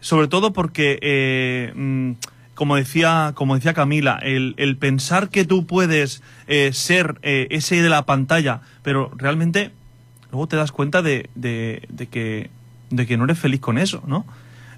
sobre 0.00 0.28
todo 0.28 0.52
porque, 0.52 0.98
eh, 1.02 1.72
mm, 1.74 2.12
como, 2.58 2.74
decía, 2.74 3.30
como 3.36 3.54
decía 3.54 3.72
Camila, 3.72 4.18
el, 4.20 4.54
el 4.56 4.76
pensar 4.76 5.28
que 5.28 5.44
tú 5.44 5.64
puedes 5.64 6.24
eh, 6.48 6.72
ser 6.72 7.20
eh, 7.22 7.46
ese 7.50 7.80
de 7.80 7.88
la 7.88 8.04
pantalla, 8.04 8.62
pero 8.82 9.12
realmente 9.16 9.70
luego 10.32 10.48
te 10.48 10.56
das 10.56 10.72
cuenta 10.72 11.00
de, 11.00 11.30
de- 11.36 11.86
que, 12.10 12.50
de 12.90 13.06
que 13.06 13.16
no 13.16 13.26
eres 13.26 13.38
feliz 13.38 13.60
con 13.60 13.78
eso, 13.78 14.02
¿no? 14.08 14.26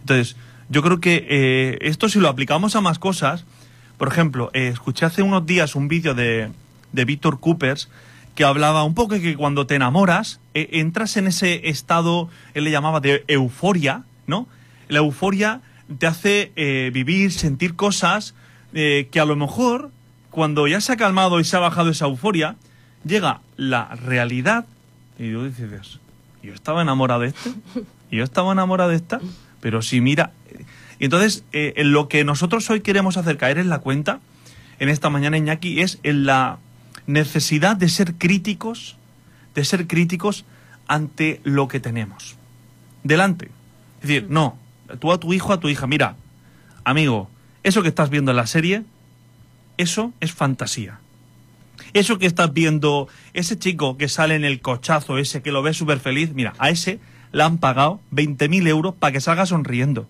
Entonces, 0.00 0.36
yo 0.68 0.82
creo 0.82 1.00
que 1.00 1.26
eh, 1.30 1.78
esto 1.80 2.10
si 2.10 2.20
lo 2.20 2.28
aplicamos 2.28 2.76
a 2.76 2.82
más 2.82 2.98
cosas, 2.98 3.46
por 3.96 4.08
ejemplo, 4.08 4.50
escuché 4.52 5.06
hace 5.06 5.22
unos 5.22 5.46
días 5.46 5.74
un 5.74 5.88
vídeo 5.88 6.12
de, 6.14 6.50
de 6.92 7.04
Víctor 7.06 7.40
Coopers 7.40 7.88
que 8.34 8.44
hablaba 8.44 8.84
un 8.84 8.92
poco 8.94 9.14
de 9.14 9.22
que 9.22 9.36
cuando 9.36 9.66
te 9.66 9.76
enamoras, 9.76 10.38
entras 10.52 11.16
en 11.16 11.28
ese 11.28 11.70
estado, 11.70 12.28
él 12.52 12.64
le 12.64 12.70
llamaba 12.70 13.00
de 13.00 13.24
euforia, 13.26 14.02
¿no? 14.26 14.46
La 14.88 14.98
euforia 14.98 15.62
te 15.98 16.06
hace 16.06 16.52
eh, 16.56 16.90
vivir, 16.92 17.32
sentir 17.32 17.74
cosas 17.74 18.34
eh, 18.72 19.08
que 19.10 19.20
a 19.20 19.24
lo 19.24 19.36
mejor, 19.36 19.90
cuando 20.30 20.68
ya 20.68 20.80
se 20.80 20.92
ha 20.92 20.96
calmado 20.96 21.40
y 21.40 21.44
se 21.44 21.56
ha 21.56 21.60
bajado 21.60 21.90
esa 21.90 22.06
euforia, 22.06 22.56
llega 23.04 23.40
la 23.56 23.86
realidad 23.96 24.66
y 25.18 25.32
tú 25.32 25.44
dices, 25.44 25.98
yo 26.42 26.54
estaba 26.54 26.82
enamorado 26.82 27.20
de 27.20 27.28
esto, 27.28 27.54
y 28.10 28.16
yo 28.18 28.24
estaba 28.24 28.52
enamorado 28.52 28.90
de 28.90 28.96
esta, 28.96 29.20
pero 29.60 29.82
si 29.82 30.00
mira... 30.00 30.32
Y 30.98 31.04
entonces, 31.04 31.44
eh, 31.52 31.72
en 31.76 31.92
lo 31.92 32.08
que 32.08 32.24
nosotros 32.24 32.68
hoy 32.68 32.82
queremos 32.82 33.16
hacer 33.16 33.38
caer 33.38 33.56
en 33.56 33.70
la 33.70 33.78
cuenta, 33.78 34.20
en 34.78 34.90
esta 34.90 35.08
mañana, 35.08 35.38
Iñaki, 35.38 35.80
es 35.80 35.98
en 36.02 36.26
la 36.26 36.58
necesidad 37.06 37.74
de 37.76 37.88
ser 37.88 38.16
críticos, 38.16 38.98
de 39.54 39.64
ser 39.64 39.86
críticos 39.86 40.44
ante 40.88 41.40
lo 41.42 41.68
que 41.68 41.80
tenemos. 41.80 42.36
Delante. 43.02 43.46
Es 44.02 44.08
decir, 44.08 44.26
no, 44.28 44.58
tú 44.98 45.12
a 45.12 45.20
tu 45.20 45.32
hijo, 45.32 45.52
a 45.52 45.60
tu 45.60 45.68
hija, 45.68 45.86
mira, 45.86 46.16
amigo, 46.84 47.30
eso 47.62 47.82
que 47.82 47.88
estás 47.88 48.10
viendo 48.10 48.30
en 48.30 48.36
la 48.36 48.46
serie, 48.46 48.84
eso 49.76 50.12
es 50.20 50.32
fantasía. 50.32 51.00
Eso 51.92 52.18
que 52.18 52.26
estás 52.26 52.52
viendo, 52.52 53.08
ese 53.32 53.58
chico 53.58 53.96
que 53.96 54.08
sale 54.08 54.34
en 54.34 54.44
el 54.44 54.60
cochazo, 54.60 55.18
ese 55.18 55.42
que 55.42 55.52
lo 55.52 55.62
ves 55.62 55.76
súper 55.76 55.98
feliz, 55.98 56.32
mira, 56.34 56.54
a 56.58 56.70
ese 56.70 57.00
le 57.32 57.42
han 57.42 57.58
pagado 57.58 58.00
20.000 58.12 58.66
euros 58.68 58.94
para 58.94 59.12
que 59.12 59.20
salga 59.20 59.46
sonriendo. 59.46 60.06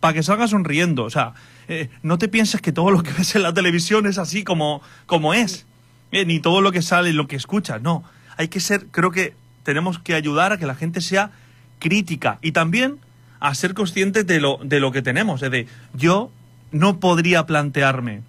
Para 0.00 0.14
que 0.14 0.22
salga 0.22 0.48
sonriendo. 0.48 1.04
O 1.04 1.10
sea, 1.10 1.34
eh, 1.68 1.88
no 2.02 2.18
te 2.18 2.28
pienses 2.28 2.60
que 2.60 2.72
todo 2.72 2.90
lo 2.90 3.02
que 3.02 3.12
ves 3.12 3.34
en 3.34 3.42
la 3.42 3.54
televisión 3.54 4.06
es 4.06 4.18
así 4.18 4.44
como, 4.44 4.82
como 5.06 5.34
es. 5.34 5.66
Eh, 6.12 6.24
ni 6.24 6.40
todo 6.40 6.60
lo 6.60 6.72
que 6.72 6.82
sale, 6.82 7.12
lo 7.12 7.26
que 7.26 7.36
escuchas. 7.36 7.82
No. 7.82 8.04
Hay 8.36 8.48
que 8.48 8.60
ser, 8.60 8.86
creo 8.88 9.10
que 9.10 9.34
tenemos 9.62 9.98
que 9.98 10.14
ayudar 10.14 10.52
a 10.52 10.58
que 10.58 10.66
la 10.66 10.74
gente 10.74 11.00
sea 11.00 11.30
crítica 11.78 12.38
y 12.42 12.52
también 12.52 12.98
a 13.48 13.54
ser 13.54 13.74
conscientes 13.74 14.26
de 14.26 14.40
lo, 14.40 14.58
de 14.62 14.80
lo 14.80 14.90
que 14.92 15.02
tenemos. 15.02 15.42
Es 15.42 15.50
de, 15.50 15.66
yo 15.94 16.30
no 16.72 16.98
podría 16.98 17.46
plantearme 17.46 18.22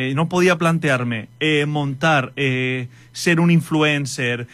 eh, 0.00 0.14
no 0.14 0.28
podía 0.28 0.58
plantearme 0.58 1.28
eh, 1.40 1.66
montar, 1.66 2.32
eh, 2.36 2.86
ser 3.10 3.40
un 3.40 3.50
influencer, 3.50 4.46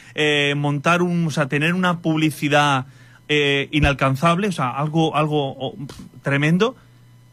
montar 0.56 1.02
un, 1.02 1.26
o 1.26 1.30
sea, 1.30 1.48
tener 1.48 1.74
una 1.74 1.98
publicidad 1.98 2.86
inalcanzable, 3.28 4.48
o 4.48 4.52
sea, 4.52 4.70
algo, 4.70 5.14
algo 5.14 5.54
oh, 5.58 5.76
tremendo, 6.22 6.76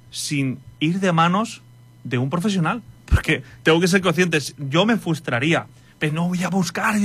sin 0.09 0.59
ir 0.81 0.99
de 0.99 1.13
manos 1.13 1.61
de 2.03 2.17
un 2.17 2.29
profesional. 2.29 2.81
Porque 3.05 3.43
tengo 3.63 3.79
que 3.79 3.87
ser 3.87 4.01
consciente, 4.01 4.39
yo 4.57 4.85
me 4.85 4.97
frustraría, 4.97 5.67
pero 5.97 6.11
no 6.11 6.27
voy 6.27 6.43
a 6.43 6.49
buscar. 6.49 6.95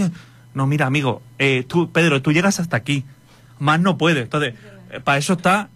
No, 0.55 0.67
mira, 0.67 0.87
amigo, 0.87 1.23
tú, 1.69 1.89
Pedro, 1.93 2.21
tú 2.21 2.33
llegas 2.33 2.59
hasta 2.59 2.77
aquí, 2.77 3.05
más 3.61 3.79
no 3.79 3.97
puedes. 3.97 4.25
Entonces, 4.25 4.55
para 5.05 5.19
eso 5.19 5.35
está, 5.35 5.69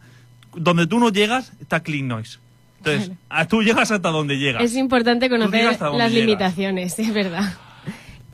donde 0.55 0.87
tú 0.87 0.99
no 0.99 1.11
llegas, 1.11 1.53
está 1.61 1.81
Clean 1.81 2.07
Noise. 2.09 2.39
Entonces, 2.79 3.11
a- 3.29 3.47
tú 3.47 3.63
llegas 3.63 3.91
hasta 3.91 4.09
donde 4.11 4.39
llegas. 4.39 4.63
Es 4.63 4.75
importante 4.77 5.29
conocer 5.29 5.65
las 5.65 5.79
llegas. 5.81 6.13
limitaciones, 6.13 6.99
es 6.99 7.13
verdad. 7.13 7.53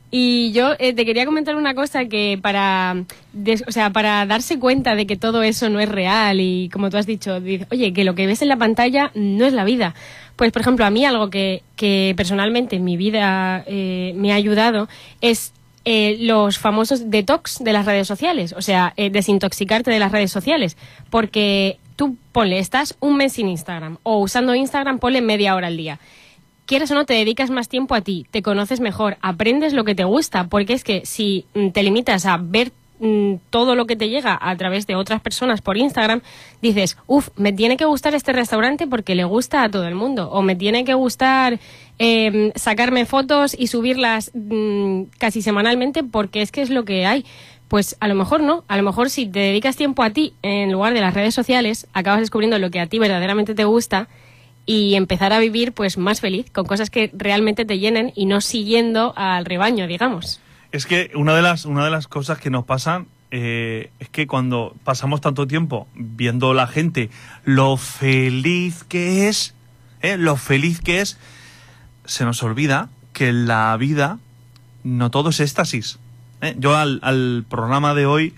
Y 0.09 0.53
yo 0.53 0.71
eh, 0.79 0.93
te 0.93 1.05
quería 1.05 1.25
comentar 1.25 1.57
una 1.57 1.73
cosa 1.75 2.05
que 2.05 2.39
para, 2.41 2.95
des- 3.33 3.65
o 3.67 3.71
sea, 3.73 3.89
para 3.89 4.25
darse 4.25 4.57
cuenta 4.57 4.95
de 4.95 5.05
que 5.05 5.17
todo 5.17 5.43
eso 5.43 5.69
no 5.69 5.81
es 5.81 5.89
real 5.89 6.39
y 6.39 6.69
como 6.71 6.89
tú 6.89 6.95
has 6.95 7.05
dicho, 7.05 7.41
dices, 7.41 7.67
oye, 7.71 7.91
que 7.91 8.05
lo 8.05 8.15
que 8.15 8.25
ves 8.25 8.41
en 8.41 8.47
la 8.47 8.55
pantalla 8.55 9.11
no 9.15 9.45
es 9.45 9.51
la 9.51 9.65
vida. 9.65 9.95
Pues, 10.37 10.53
por 10.53 10.61
ejemplo, 10.61 10.85
a 10.85 10.91
mí 10.91 11.03
algo 11.03 11.29
que, 11.29 11.61
que 11.75 12.13
personalmente 12.15 12.77
en 12.77 12.85
mi 12.85 12.95
vida 12.95 13.65
eh, 13.67 14.13
me 14.15 14.31
ha 14.31 14.35
ayudado 14.35 14.87
es 15.19 15.51
eh, 15.89 16.17
los 16.19 16.57
famosos 16.57 17.09
detox 17.09 17.59
de 17.63 17.71
las 17.71 17.85
redes 17.85 18.09
sociales, 18.09 18.53
o 18.57 18.61
sea, 18.61 18.91
eh, 18.97 19.09
desintoxicarte 19.09 19.89
de 19.89 19.99
las 19.99 20.11
redes 20.11 20.33
sociales, 20.33 20.75
porque 21.09 21.79
tú 21.95 22.17
ponle, 22.33 22.59
estás 22.59 22.97
un 22.99 23.15
mes 23.15 23.31
sin 23.31 23.47
Instagram 23.47 23.97
o 24.03 24.19
usando 24.19 24.53
Instagram, 24.53 24.99
ponle 24.99 25.21
media 25.21 25.55
hora 25.55 25.67
al 25.67 25.77
día. 25.77 25.97
Quieres 26.65 26.91
o 26.91 26.93
no, 26.93 27.05
te 27.05 27.13
dedicas 27.13 27.51
más 27.51 27.69
tiempo 27.69 27.95
a 27.95 28.01
ti, 28.01 28.27
te 28.31 28.41
conoces 28.41 28.81
mejor, 28.81 29.15
aprendes 29.21 29.71
lo 29.71 29.85
que 29.85 29.95
te 29.95 30.03
gusta, 30.03 30.47
porque 30.49 30.73
es 30.73 30.83
que 30.83 31.05
si 31.05 31.45
mm, 31.53 31.69
te 31.69 31.83
limitas 31.83 32.25
a 32.25 32.35
ver 32.35 32.73
mm, 32.99 33.35
todo 33.49 33.75
lo 33.75 33.85
que 33.85 33.95
te 33.95 34.09
llega 34.09 34.37
a 34.41 34.55
través 34.55 34.87
de 34.87 34.95
otras 34.95 35.21
personas 35.21 35.61
por 35.61 35.77
Instagram, 35.77 36.21
dices, 36.61 36.97
uff, 37.07 37.29
me 37.35 37.53
tiene 37.53 37.77
que 37.77 37.85
gustar 37.85 38.15
este 38.15 38.33
restaurante 38.33 38.87
porque 38.87 39.15
le 39.15 39.23
gusta 39.23 39.63
a 39.63 39.69
todo 39.69 39.87
el 39.87 39.95
mundo, 39.95 40.29
o 40.31 40.41
me 40.41 40.55
tiene 40.55 40.85
que 40.85 40.93
gustar 40.93 41.59
eh, 41.99 42.51
sacarme 42.55 43.05
fotos 43.05 43.55
y 43.57 43.67
subirlas 43.67 44.31
mm, 44.33 45.03
casi 45.17 45.41
semanalmente 45.41 46.03
porque 46.03 46.41
es 46.41 46.51
que 46.51 46.61
es 46.61 46.69
lo 46.69 46.85
que 46.85 47.05
hay. 47.05 47.25
Pues 47.67 47.97
a 47.99 48.07
lo 48.07 48.15
mejor 48.15 48.41
no, 48.41 48.63
a 48.69 48.77
lo 48.77 48.83
mejor 48.83 49.09
si 49.09 49.25
te 49.27 49.39
dedicas 49.39 49.75
tiempo 49.75 50.01
a 50.01 50.11
ti 50.11 50.33
en 50.41 50.71
lugar 50.71 50.93
de 50.93 51.01
las 51.01 51.13
redes 51.13 51.35
sociales, 51.35 51.87
acabas 51.91 52.21
descubriendo 52.21 52.57
lo 52.59 52.71
que 52.71 52.79
a 52.79 52.87
ti 52.87 52.97
verdaderamente 52.97 53.55
te 53.55 53.65
gusta 53.65 54.07
y 54.65 54.95
empezar 54.95 55.33
a 55.33 55.39
vivir 55.39 55.73
pues 55.73 55.97
más 55.97 56.21
feliz, 56.21 56.49
con 56.51 56.65
cosas 56.65 56.89
que 56.89 57.09
realmente 57.13 57.65
te 57.65 57.79
llenen 57.79 58.11
y 58.15 58.25
no 58.25 58.41
siguiendo 58.41 59.13
al 59.15 59.45
rebaño, 59.45 59.87
digamos. 59.87 60.39
Es 60.71 60.85
que 60.85 61.11
una 61.15 61.33
de 61.35 61.41
las, 61.41 61.65
una 61.65 61.83
de 61.85 61.91
las 61.91 62.07
cosas 62.07 62.39
que 62.39 62.49
nos 62.49 62.65
pasan 62.65 63.07
eh, 63.31 63.89
es 63.99 64.09
que 64.09 64.27
cuando 64.27 64.75
pasamos 64.83 65.21
tanto 65.21 65.47
tiempo 65.47 65.87
viendo 65.95 66.53
la 66.53 66.67
gente 66.67 67.09
lo 67.43 67.77
feliz 67.77 68.83
que 68.83 69.27
es, 69.27 69.53
eh, 70.01 70.17
lo 70.17 70.35
feliz 70.37 70.81
que 70.81 71.01
es, 71.01 71.17
se 72.05 72.23
nos 72.25 72.41
olvida 72.43 72.89
que 73.13 73.29
en 73.29 73.47
la 73.47 73.75
vida 73.77 74.19
no 74.83 75.09
todo 75.11 75.29
es 75.29 75.39
éxtasis. 75.39 75.99
eh. 76.41 76.55
Yo 76.57 76.75
al, 76.75 76.99
al 77.03 77.45
programa 77.49 77.93
de 77.93 78.05
hoy 78.05 78.33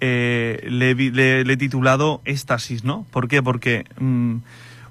eh, 0.00 0.66
le, 0.68 0.94
le 0.94 1.52
he 1.52 1.56
titulado 1.56 2.20
Éxtasis, 2.26 2.84
¿no? 2.84 3.06
¿Por 3.10 3.28
qué? 3.28 3.42
Porque 3.42 3.86
mm, 3.98 4.36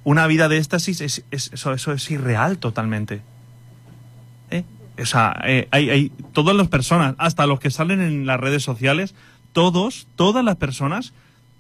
una 0.04 0.26
vida 0.26 0.48
de 0.50 0.58
éxtasis 0.58 1.02
es, 1.02 1.24
es- 1.30 1.52
eso, 1.54 1.74
eso 1.74 1.92
es 1.94 2.10
irreal 2.10 2.58
totalmente. 2.58 3.22
O 5.00 5.06
sea, 5.06 5.40
eh, 5.46 5.68
hay, 5.72 5.90
hay 5.90 6.12
todas 6.34 6.56
las 6.56 6.68
personas, 6.68 7.16
hasta 7.18 7.46
los 7.46 7.60
que 7.60 7.72
salen 7.72 8.02
en 8.02 8.26
las 8.26 8.40
redes 8.40 8.64
sociales, 8.64 9.14
todos, 9.52 10.08
todas 10.16 10.44
las 10.44 10.56
personas, 10.56 11.14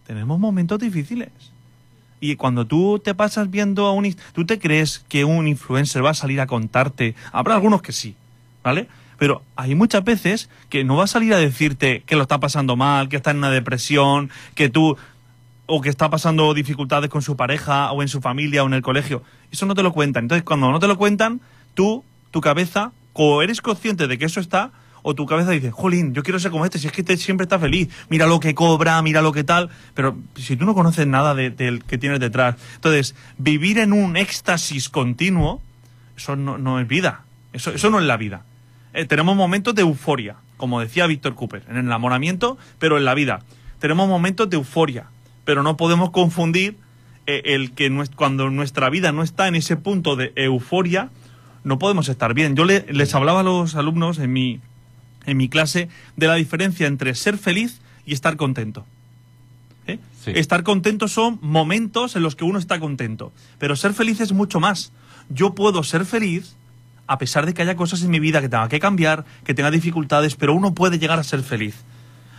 tenemos 0.06 0.40
momentos 0.40 0.80
difíciles. 0.80 1.30
Y 2.22 2.38
cuando 2.38 2.66
tú 2.66 3.00
te 3.04 3.14
pasas 3.14 3.52
viendo 3.52 3.86
a 3.86 3.92
un... 3.92 4.16
¿Tú 4.34 4.46
te 4.46 4.58
crees 4.58 5.06
que 5.10 5.26
un 5.26 5.48
influencer 5.48 6.04
va 6.04 6.12
a 6.12 6.14
salir 6.14 6.40
a 6.42 6.48
contarte? 6.48 7.14
Habrá 7.32 7.56
algunos 7.56 7.82
que 7.82 7.92
sí, 7.92 8.16
¿vale? 8.64 8.88
Pero 9.18 9.44
hay 9.56 9.76
muchas 9.76 10.04
veces 10.04 10.50
que 10.70 10.84
no 10.84 10.96
va 10.96 11.04
a 11.04 11.08
salir 11.08 11.34
a 11.34 11.38
decirte 11.38 12.04
que 12.06 12.16
lo 12.16 12.24
está 12.24 12.40
pasando 12.40 12.76
mal, 12.76 13.10
que 13.10 13.18
está 13.18 13.32
en 13.32 13.38
una 13.38 13.52
depresión, 13.52 14.30
que 14.56 14.70
tú... 14.70 14.98
o 15.66 15.82
que 15.82 15.90
está 15.90 16.10
pasando 16.10 16.54
dificultades 16.54 17.10
con 17.10 17.22
su 17.22 17.36
pareja, 17.36 17.92
o 17.92 18.02
en 18.02 18.08
su 18.08 18.22
familia, 18.22 18.64
o 18.64 18.68
en 18.68 18.74
el 18.74 18.82
colegio. 18.82 19.22
Eso 19.52 19.66
no 19.66 19.76
te 19.76 19.84
lo 19.84 19.92
cuentan. 19.92 20.26
Entonces, 20.26 20.44
cuando 20.44 20.72
no 20.72 20.80
te 20.80 20.88
lo 20.88 20.98
cuentan, 20.98 21.42
tú, 21.74 22.04
tu 22.32 22.42
cabeza, 22.42 22.92
o 23.16 23.42
eres 23.42 23.62
consciente 23.62 24.08
de 24.08 24.18
que 24.18 24.26
eso 24.26 24.40
está, 24.40 24.72
o 25.02 25.16
tu 25.16 25.26
cabeza 25.26 25.52
dice, 25.52 25.72
jolín, 25.72 26.14
yo 26.14 26.22
quiero 26.24 26.38
ser 26.40 26.52
como 26.52 26.66
este, 26.66 26.80
si 26.80 26.88
es 26.88 26.94
que 26.94 27.02
este 27.02 27.16
siempre 27.18 27.44
está 27.46 27.58
feliz, 27.60 27.90
mira 28.10 28.26
lo 28.28 28.40
que 28.40 28.54
cobra, 28.56 29.02
mira 29.02 29.22
lo 29.22 29.32
que 29.32 29.44
tal, 29.44 29.70
pero 29.94 30.18
si 30.36 30.56
tú 30.58 30.66
no 30.66 30.74
conoces 30.74 31.08
nada 31.08 31.34
de- 31.34 31.50
del 31.52 31.84
que 31.84 31.98
tienes 31.98 32.20
detrás, 32.20 32.56
entonces, 32.76 33.16
vivir 33.38 33.78
en 33.80 33.94
un 33.94 34.18
éxtasis 34.18 34.90
continuo, 34.90 35.62
eso 36.18 36.36
no, 36.36 36.58
no 36.58 36.80
es 36.80 36.88
vida, 36.88 37.24
eso, 37.54 37.72
eso 37.72 37.90
no 37.90 38.00
es 38.00 38.06
la 38.06 38.18
vida. 38.18 38.44
Eh, 38.94 39.06
tenemos 39.06 39.36
momentos 39.36 39.76
de 39.76 39.84
euforia, 39.84 40.36
como 40.58 40.80
decía 40.80 41.06
Víctor 41.08 41.36
Cooper, 41.36 41.64
en 41.70 41.78
el 41.78 41.86
enamoramiento, 41.86 42.58
pero 42.80 42.98
en 42.98 43.06
la 43.06 43.14
vida. 43.14 43.42
Tenemos 43.80 44.08
momentos 44.08 44.50
de 44.50 44.56
euforia, 44.58 45.06
pero 45.44 45.62
no 45.64 45.78
podemos 45.78 46.10
confundir 46.10 46.78
eh, 47.28 47.42
el 47.46 47.72
que 47.74 47.92
cuando 48.16 48.50
nuestra 48.50 48.90
vida 48.90 49.12
no 49.12 49.22
está 49.22 49.48
en 49.48 49.56
ese 49.56 49.76
punto 49.78 50.16
de 50.16 50.32
euforia, 50.36 51.10
no 51.66 51.78
podemos 51.80 52.08
estar 52.08 52.34
bien. 52.34 52.56
Yo 52.56 52.64
le- 52.64 52.86
les 52.92 53.14
hablaba 53.14 53.42
a 53.42 53.44
los 53.44 53.76
alumnos 53.76 54.20
en 54.20 54.32
mi, 54.32 54.62
en 55.26 55.36
mi 55.36 55.50
clase 55.50 55.90
de 56.16 56.28
la 56.28 56.36
diferencia 56.36 56.88
entre 56.88 57.14
ser 57.16 57.38
feliz 57.38 57.82
y 58.06 58.14
estar 58.14 58.38
contento. 58.38 58.86
¿Eh? 59.88 60.00
Sí. 60.24 60.32
Estar 60.36 60.64
contento 60.64 61.08
son 61.08 61.38
momentos 61.42 62.16
en 62.16 62.24
los 62.24 62.36
que 62.36 62.44
uno 62.44 62.58
está 62.58 62.80
contento, 62.80 63.32
pero 63.60 63.76
ser 63.76 63.94
feliz 63.94 64.20
es 64.22 64.32
mucho 64.32 64.60
más. 64.60 64.92
Yo 65.30 65.54
puedo 65.54 65.84
ser 65.84 66.06
feliz 66.06 66.56
a 67.08 67.20
pesar 67.20 67.46
de 67.46 67.54
que 67.54 67.62
haya 67.62 67.76
cosas 67.76 68.02
en 68.02 68.10
mi 68.10 68.20
vida 68.20 68.42
que 68.42 68.50
tenga 68.50 68.68
que 68.68 68.80
cambiar, 68.80 69.26
que 69.44 69.54
tenga 69.54 69.70
dificultades, 69.70 70.36
pero 70.36 70.56
uno 70.56 70.74
puede 70.74 70.98
llegar 70.98 71.20
a 71.20 71.24
ser 71.24 71.44
feliz. 71.44 71.76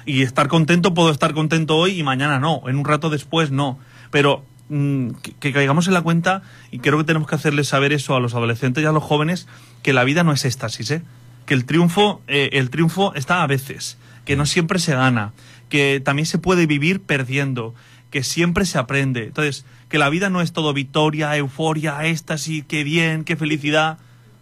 Y 0.06 0.22
estar 0.22 0.48
contento, 0.48 0.92
puedo 0.94 1.10
estar 1.10 1.34
contento 1.34 1.76
hoy 1.76 1.98
y 1.98 2.02
mañana 2.02 2.38
no, 2.40 2.62
en 2.68 2.76
un 2.76 2.84
rato 2.84 3.10
después 3.10 3.50
no. 3.52 3.78
Pero 4.10 4.44
mm, 4.68 5.10
que, 5.40 5.52
caigamos 5.52 5.86
en 5.88 5.94
la 5.94 6.02
cuenta, 6.02 6.42
y 6.70 6.78
creo 6.78 6.98
que 6.98 7.04
tenemos 7.04 7.28
que 7.28 7.34
hacerles 7.34 7.68
saber 7.68 7.92
eso 7.92 8.16
a 8.16 8.20
los 8.20 8.34
adolescentes 8.34 8.82
y 8.82 8.86
a 8.86 8.92
los 8.92 9.02
jóvenes, 9.02 9.46
que 9.82 9.92
la 9.92 10.04
vida 10.04 10.24
no 10.24 10.32
es 10.32 10.44
éxtasis, 10.44 10.90
¿eh? 10.90 11.02
que 11.46 11.54
el 11.54 11.64
triunfo, 11.64 12.20
eh, 12.26 12.50
el 12.52 12.70
triunfo 12.70 13.14
está 13.14 13.42
a 13.42 13.46
veces, 13.46 13.98
que 14.24 14.36
no 14.36 14.46
siempre 14.46 14.78
se 14.78 14.94
gana, 14.94 15.32
que 15.68 16.00
también 16.04 16.26
se 16.26 16.38
puede 16.38 16.66
vivir 16.66 17.00
perdiendo, 17.00 17.74
que 18.10 18.22
siempre 18.22 18.64
se 18.66 18.78
aprende. 18.78 19.24
Entonces, 19.24 19.64
que 19.88 19.98
la 19.98 20.10
vida 20.10 20.30
no 20.30 20.40
es 20.40 20.52
todo 20.52 20.72
victoria, 20.72 21.36
euforia, 21.36 22.04
éxtasis, 22.06 22.64
qué 22.66 22.84
bien, 22.84 23.24
qué 23.24 23.36
felicidad. 23.36 23.98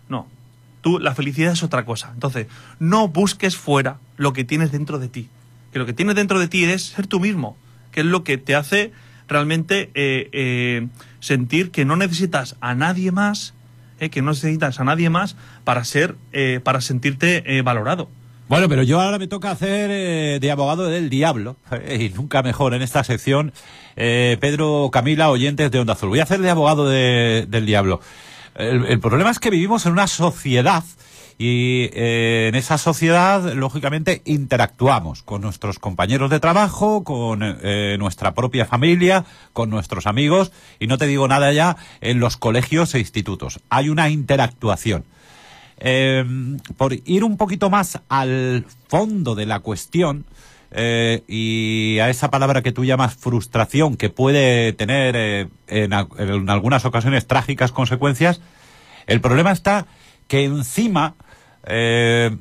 No, 0.09 0.27
tú, 0.81 0.99
la 0.99 1.15
felicidad 1.15 1.53
es 1.53 1.63
otra 1.63 1.85
cosa. 1.85 2.11
Entonces, 2.15 2.47
no 2.79 3.09
busques 3.09 3.57
fuera 3.57 3.99
lo 4.17 4.33
que 4.33 4.45
tienes 4.45 4.73
dentro 4.73 4.99
de 4.99 5.09
ti. 5.09 5.29
Que 5.73 5.79
lo 5.79 5.87
que 5.87 5.93
tienes 5.93 6.15
dentro 6.15 6.39
de 6.39 6.49
ti 6.49 6.65
es 6.65 6.85
ser 6.85 7.07
tú 7.07 7.21
mismo, 7.21 7.57
que 7.91 8.01
es 8.01 8.07
lo 8.07 8.25
que 8.25 8.39
te 8.39 8.55
hace 8.55 8.93
realmente 9.29 9.91
eh, 9.95 10.29
eh, 10.33 10.87
sentir 11.21 11.71
que 11.71 11.85
no 11.85 11.97
necesitas 11.97 12.57
a 12.61 12.75
nadie 12.75 13.13
más, 13.13 13.55
eh, 14.01 14.11
que 14.11 14.23
no 14.23 14.31
necesitas 14.33 14.81
a 14.81 14.85
nadie 14.85 15.11
más 15.11 15.37
para 15.65 15.85
ser, 15.85 16.17
para 16.63 16.81
sentirte 16.81 17.63
valorado. 17.63 18.09
Bueno, 18.49 18.69
pero 18.69 18.83
yo 18.83 19.01
ahora 19.01 19.19
me 19.19 19.27
toca 19.27 19.51
hacer 19.51 20.41
de 20.41 20.51
abogado 20.51 20.87
del 20.89 21.09
diablo, 21.09 21.57
y 21.99 22.11
nunca 22.11 22.43
mejor 22.43 22.75
en 22.75 22.83
esta 22.83 23.03
sección. 23.03 23.53
Pedro 23.95 24.91
Camila, 24.93 25.31
oyentes 25.31 25.71
de 25.71 25.79
Onda 25.79 25.95
Azul. 25.95 26.11
Voy 26.11 26.21
a 26.21 26.25
hacer 26.25 26.41
de 26.41 26.51
abogado 26.51 26.87
de- 26.89 27.47
del 27.49 27.65
diablo. 27.65 28.01
El 28.57 29.01
problema 29.01 29.31
es 29.31 29.39
que 29.39 29.49
vivimos 29.51 29.87
en 29.87 29.93
una 29.93 30.07
sociedad 30.07 30.85
y 31.39 31.91
eh, 31.93 32.47
en 32.49 32.55
esa 32.55 32.79
sociedad, 32.79 33.55
lógicamente, 33.55 34.23
interactuamos 34.25 35.23
con 35.23 35.41
nuestros 35.43 35.79
compañeros 35.79 36.31
de 36.31 36.41
trabajo, 36.41 37.05
con 37.05 37.41
eh, 37.43 37.97
nuestra 37.99 38.35
propia 38.35 38.67
familia, 38.67 39.25
con 39.53 39.71
nuestros 39.71 40.07
amigos, 40.07 40.53
y 40.79 40.87
no 40.87 40.99
te 40.99 41.07
digo 41.07 41.27
nada 41.27 41.53
ya 41.53 41.77
en 42.01 42.21
los 42.21 42.37
colegios 42.37 42.95
e 42.95 43.01
institutos. 43.01 43.61
Hay 43.69 43.89
una 43.89 44.11
interactuación. 44.11 45.05
Eh, 45.79 46.25
por 46.77 46.95
ir 47.05 47.25
un 47.25 47.37
poquito 47.37 47.69
más 47.69 48.01
al 48.09 48.65
fondo 48.89 49.35
de 49.35 49.45
la 49.45 49.59
cuestión 49.59 50.25
eh, 50.71 51.23
y 51.27 51.99
a 51.99 52.11
esa 52.11 52.31
palabra 52.31 52.63
que 52.63 52.73
tú 52.73 52.85
llamas 52.85 53.15
frustración, 53.15 53.97
que 53.97 54.09
puede 54.09 54.73
tener 54.73 55.15
eh, 55.17 55.49
en, 55.67 55.93
en 55.93 56.51
algunas 56.51 56.85
ocasiones 56.85 57.27
trágicas 57.27 57.73
consecuencias, 57.73 58.41
el 59.07 59.21
problema 59.21 59.53
está 59.53 59.87
que 60.27 60.45
encima 60.45 61.15
eh, 61.67 62.37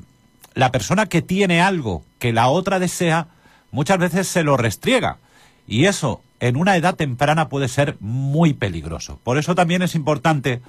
la 0.54 0.72
persona 0.72 1.06
que 1.06 1.22
tiene 1.22 1.60
algo 1.60 2.04
que 2.18 2.32
la 2.32 2.48
otra 2.48 2.78
desea, 2.78 3.28
muchas 3.70 3.98
veces 3.98 4.28
se 4.28 4.44
lo 4.44 4.56
restriega. 4.56 5.18
Y 5.66 5.86
eso 5.86 6.22
en 6.40 6.56
una 6.56 6.76
edad 6.76 6.94
temprana 6.94 7.48
puede 7.48 7.68
ser 7.68 7.96
muy 8.00 8.52
peligroso. 8.52 9.18
Por 9.24 9.38
eso 9.38 9.54
también 9.54 9.82
es 9.82 9.94
importante 9.94 10.60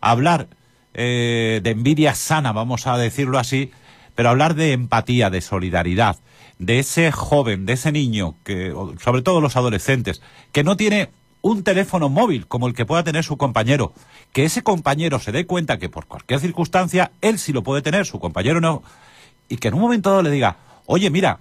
hablar 0.00 0.48
eh, 0.94 1.60
de 1.62 1.70
envidia 1.70 2.14
sana, 2.14 2.52
vamos 2.52 2.86
a 2.86 2.98
decirlo 2.98 3.38
así, 3.38 3.70
pero 4.14 4.30
hablar 4.30 4.54
de 4.54 4.72
empatía, 4.72 5.30
de 5.30 5.40
solidaridad, 5.40 6.16
de 6.58 6.80
ese 6.80 7.12
joven, 7.12 7.64
de 7.64 7.74
ese 7.74 7.92
niño, 7.92 8.34
que, 8.44 8.74
sobre 9.02 9.22
todo 9.22 9.40
los 9.40 9.56
adolescentes, 9.56 10.20
que 10.52 10.64
no 10.64 10.76
tiene 10.76 11.10
un 11.42 11.62
teléfono 11.62 12.08
móvil 12.08 12.46
como 12.46 12.66
el 12.66 12.74
que 12.74 12.86
pueda 12.86 13.04
tener 13.04 13.24
su 13.24 13.36
compañero, 13.36 13.92
que 14.32 14.44
ese 14.44 14.62
compañero 14.62 15.18
se 15.18 15.32
dé 15.32 15.46
cuenta 15.46 15.78
que 15.78 15.88
por 15.88 16.06
cualquier 16.06 16.40
circunstancia 16.40 17.12
él 17.20 17.38
sí 17.38 17.52
lo 17.52 17.62
puede 17.62 17.82
tener, 17.82 18.06
su 18.06 18.20
compañero 18.20 18.60
no, 18.60 18.82
y 19.48 19.56
que 19.56 19.68
en 19.68 19.74
un 19.74 19.80
momento 19.80 20.10
dado 20.10 20.22
le 20.22 20.30
diga, 20.30 20.56
oye, 20.86 21.10
mira, 21.10 21.38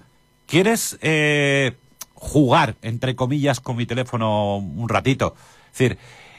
¿quieres 0.48 0.98
eh, 1.01 1.75
jugar, 2.13 2.75
entre 2.82 3.15
comillas, 3.15 3.60
con 3.60 3.75
mi 3.75 3.86
teléfono 3.86 4.58
un 4.58 4.89
ratito? 4.89 5.36
Es 5.72 5.77
decir, 5.77 5.98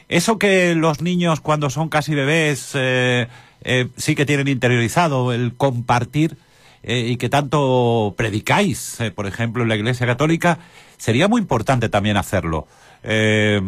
eso 0.09 0.39
que 0.39 0.75
los 0.75 1.03
niños 1.03 1.41
cuando 1.41 1.71
son 1.71 1.89
casi 1.89 2.15
bebés 2.15 2.73
eh, 2.75 3.29
eh, 3.63 3.89
sí 3.97 4.15
que 4.15 4.27
tienen 4.27 4.49
interiorizado, 4.49 5.33
el 5.33 5.55
compartir, 5.55 6.37
eh, 6.83 7.09
y 7.09 7.17
que 7.17 7.29
tanto 7.29 8.15
predicáis, 8.17 9.01
eh, 9.01 9.11
por 9.11 9.27
ejemplo, 9.27 9.63
en 9.63 9.69
la 9.69 9.77
Iglesia 9.77 10.07
Católica, 10.07 10.59
sería 10.97 11.29
muy 11.29 11.41
importante 11.41 11.89
también 11.89 12.17
hacerlo. 12.17 12.67
Eh, 13.03 13.61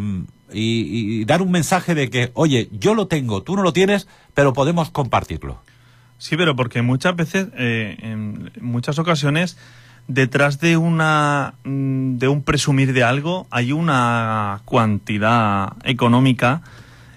y, 0.51 1.25
dar 1.25 1.41
un 1.41 1.51
mensaje 1.51 1.95
de 1.95 2.09
que, 2.09 2.31
oye, 2.35 2.69
yo 2.71 2.93
lo 2.93 3.07
tengo, 3.07 3.41
tú 3.41 3.55
no 3.55 3.63
lo 3.63 3.73
tienes, 3.73 4.07
pero 4.33 4.53
podemos 4.53 4.91
compartirlo. 4.91 5.61
Sí, 6.19 6.37
pero 6.37 6.55
porque 6.55 6.81
muchas 6.81 7.15
veces, 7.15 7.47
eh, 7.57 7.97
en 8.01 8.51
muchas 8.61 8.99
ocasiones, 8.99 9.57
detrás 10.07 10.59
de 10.59 10.77
una 10.77 11.55
mm, 11.63 12.17
de 12.17 12.27
un 12.27 12.43
presumir 12.43 12.93
de 12.93 13.03
algo 13.03 13.47
hay 13.51 13.71
una 13.71 14.61
cantidad 14.69 15.73
económica 15.85 16.61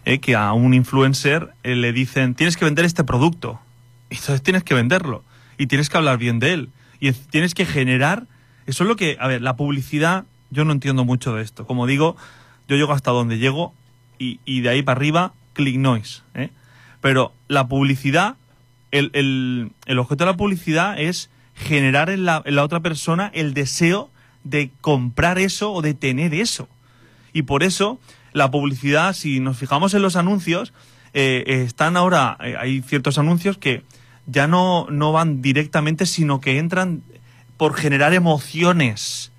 eh, 0.04 0.20
que 0.20 0.36
a 0.36 0.52
un 0.52 0.72
influencer 0.72 1.50
le 1.64 1.92
dicen 1.92 2.36
tienes 2.36 2.56
que 2.56 2.64
vender 2.64 2.84
este 2.84 3.02
producto 3.02 3.58
y 4.08 4.14
entonces 4.14 4.40
tienes 4.40 4.62
que 4.62 4.74
venderlo 4.74 5.24
y 5.58 5.66
tienes 5.66 5.88
que 5.90 5.96
hablar 5.96 6.16
bien 6.18 6.38
de 6.38 6.52
él 6.52 6.70
y 7.00 7.08
es- 7.08 7.26
tienes 7.26 7.54
que 7.54 7.66
generar 7.66 8.28
eso 8.66 8.84
es 8.84 8.88
lo 8.88 8.94
que 8.94 9.16
a 9.18 9.26
ver 9.26 9.42
la 9.42 9.56
publicidad 9.56 10.24
yo 10.50 10.64
no 10.64 10.72
entiendo 10.72 11.04
mucho 11.04 11.34
de 11.34 11.42
esto 11.42 11.66
como 11.66 11.86
digo 11.86 12.16
yo 12.68 12.76
llego 12.76 12.92
hasta 12.92 13.10
donde 13.10 13.38
llego 13.38 13.72
y, 14.18 14.40
y 14.44 14.60
de 14.62 14.68
ahí 14.70 14.82
para 14.82 14.98
arriba 14.98 15.32
click 15.52 15.76
noise 15.76 16.22
¿eh? 16.34 16.50
pero 17.00 17.32
la 17.48 17.66
publicidad 17.68 18.36
el, 18.90 19.10
el- 19.14 19.72
el 19.86 19.98
objeto 19.98 20.24
de 20.24 20.30
la 20.30 20.36
publicidad 20.36 20.98
es 20.98 21.28
generar 21.54 22.10
en 22.10 22.24
la, 22.24 22.42
en 22.44 22.54
la 22.54 22.62
otra 22.64 22.80
persona 22.80 23.30
el 23.34 23.52
deseo 23.54 24.10
de 24.44 24.70
comprar 24.80 25.38
eso 25.38 25.72
o 25.72 25.82
de 25.82 25.92
tener 25.94 26.32
eso. 26.34 26.68
Y 27.32 27.42
por 27.42 27.62
eso 27.62 27.98
la 28.32 28.50
publicidad, 28.50 29.12
si 29.14 29.40
nos 29.40 29.56
fijamos 29.58 29.92
en 29.94 30.02
los 30.02 30.14
anuncios, 30.16 30.72
eh, 31.14 31.42
están 31.66 31.96
ahora, 31.96 32.36
eh, 32.44 32.54
hay 32.58 32.80
ciertos 32.82 33.18
anuncios 33.18 33.58
que 33.58 33.82
ya 34.26 34.46
no, 34.46 34.86
no 34.90 35.12
van 35.12 35.42
directamente, 35.42 36.06
sino 36.06 36.40
que 36.40 36.58
entran 36.58 37.02
por 37.56 37.74
generar 37.74 38.14
emociones. 38.14 39.32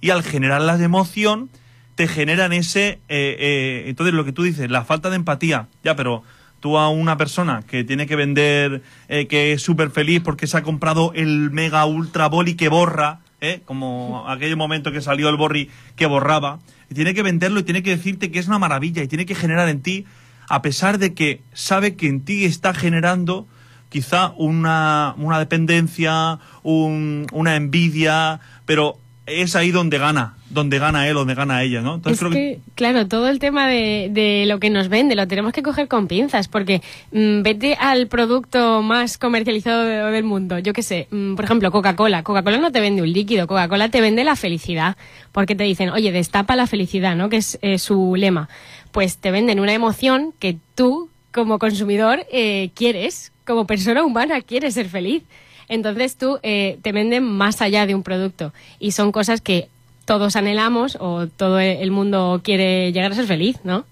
Y 0.00 0.10
al 0.10 0.22
generar 0.22 0.62
la 0.62 0.82
emoción, 0.82 1.50
te 1.94 2.08
generan 2.08 2.52
ese... 2.52 3.00
eh, 3.08 3.36
eh, 3.38 3.84
entonces 3.86 4.14
lo 4.14 4.24
que 4.24 4.32
tú 4.32 4.42
dices, 4.42 4.70
la 4.70 4.84
falta 4.84 5.10
de 5.10 5.16
empatía. 5.16 5.68
Ya, 5.84 5.96
pero 5.96 6.22
tú 6.60 6.78
a 6.78 6.88
una 6.88 7.16
persona 7.16 7.62
que 7.66 7.84
tiene 7.84 8.06
que 8.06 8.16
vender, 8.16 8.82
eh, 9.08 9.26
que 9.26 9.52
es 9.52 9.62
súper 9.62 9.90
feliz 9.90 10.20
porque 10.22 10.46
se 10.46 10.56
ha 10.58 10.62
comprado 10.62 11.12
el 11.14 11.50
mega 11.50 11.84
ultra 11.86 12.28
boli 12.28 12.54
que 12.54 12.68
borra, 12.68 13.20
¿eh? 13.40 13.62
como 13.64 14.28
aquel 14.28 14.56
momento 14.56 14.92
que 14.92 15.00
salió 15.00 15.28
el 15.28 15.36
borri 15.36 15.70
que 15.96 16.06
borraba, 16.06 16.58
y 16.90 16.94
tiene 16.94 17.14
que 17.14 17.22
venderlo 17.22 17.60
y 17.60 17.62
tiene 17.62 17.82
que 17.82 17.96
decirte 17.96 18.30
que 18.30 18.38
es 18.38 18.46
una 18.48 18.58
maravilla 18.58 19.02
y 19.02 19.08
tiene 19.08 19.24
que 19.26 19.34
generar 19.34 19.68
en 19.68 19.80
ti, 19.80 20.04
a 20.48 20.60
pesar 20.62 20.98
de 20.98 21.14
que 21.14 21.40
sabe 21.54 21.94
que 21.94 22.08
en 22.08 22.22
ti 22.24 22.44
está 22.44 22.74
generando 22.74 23.46
quizá 23.88 24.32
una, 24.36 25.14
una 25.16 25.38
dependencia, 25.38 26.38
un- 26.62 27.26
una 27.32 27.56
envidia, 27.56 28.40
pero 28.66 28.98
es 29.30 29.56
ahí 29.56 29.70
donde 29.70 29.98
gana, 29.98 30.34
donde 30.50 30.78
gana 30.78 31.06
él, 31.08 31.14
donde 31.14 31.34
gana 31.34 31.62
ella, 31.62 31.80
¿no? 31.80 32.00
es 32.12 32.18
que, 32.34 32.60
claro, 32.74 33.06
todo 33.06 33.28
el 33.28 33.38
tema 33.38 33.68
de, 33.68 34.08
de 34.12 34.44
lo 34.46 34.58
que 34.60 34.70
nos 34.70 34.88
vende 34.88 35.14
lo 35.14 35.26
tenemos 35.28 35.52
que 35.52 35.62
coger 35.62 35.88
con 35.88 36.06
pinzas, 36.08 36.48
porque 36.48 36.82
mm, 37.12 37.42
vete 37.42 37.74
al 37.74 38.08
producto 38.08 38.82
más 38.82 39.18
comercializado 39.18 39.84
de- 39.84 40.10
del 40.10 40.24
mundo. 40.24 40.58
Yo 40.58 40.72
qué 40.72 40.82
sé, 40.82 41.06
mm, 41.10 41.34
por 41.36 41.44
ejemplo, 41.44 41.70
Coca-Cola. 41.70 42.22
Coca-Cola 42.22 42.58
no 42.58 42.72
te 42.72 42.80
vende 42.80 43.02
un 43.02 43.12
líquido, 43.12 43.46
Coca-Cola 43.46 43.88
te 43.88 44.00
vende 44.00 44.24
la 44.24 44.36
felicidad, 44.36 44.96
porque 45.32 45.54
te 45.54 45.64
dicen, 45.64 45.90
oye, 45.90 46.12
destapa 46.12 46.56
la 46.56 46.66
felicidad, 46.66 47.14
¿no? 47.16 47.28
Que 47.28 47.36
es 47.38 47.58
eh, 47.62 47.78
su 47.78 48.14
lema. 48.16 48.48
Pues 48.92 49.18
te 49.18 49.30
venden 49.30 49.60
una 49.60 49.72
emoción 49.72 50.32
que 50.38 50.56
tú, 50.74 51.08
como 51.32 51.58
consumidor, 51.60 52.26
eh, 52.32 52.70
quieres, 52.74 53.30
como 53.46 53.66
persona 53.66 54.02
humana, 54.04 54.40
quieres 54.40 54.74
ser 54.74 54.88
feliz. 54.88 55.22
Entonces 55.70 56.16
tú 56.18 56.38
eh, 56.42 56.78
te 56.82 56.92
venden 56.92 57.24
más 57.24 57.62
allá 57.62 57.86
de 57.86 57.94
un 57.94 58.02
producto 58.02 58.52
y 58.78 58.90
son 58.92 59.12
cosas 59.12 59.40
que 59.40 59.68
todos 60.04 60.36
anhelamos 60.36 60.98
o 61.00 61.28
todo 61.28 61.60
el 61.60 61.90
mundo 61.92 62.40
quiere 62.44 62.92
llegar 62.92 63.12
a 63.12 63.14
ser 63.14 63.26
feliz, 63.26 63.56
¿no? 63.64 63.86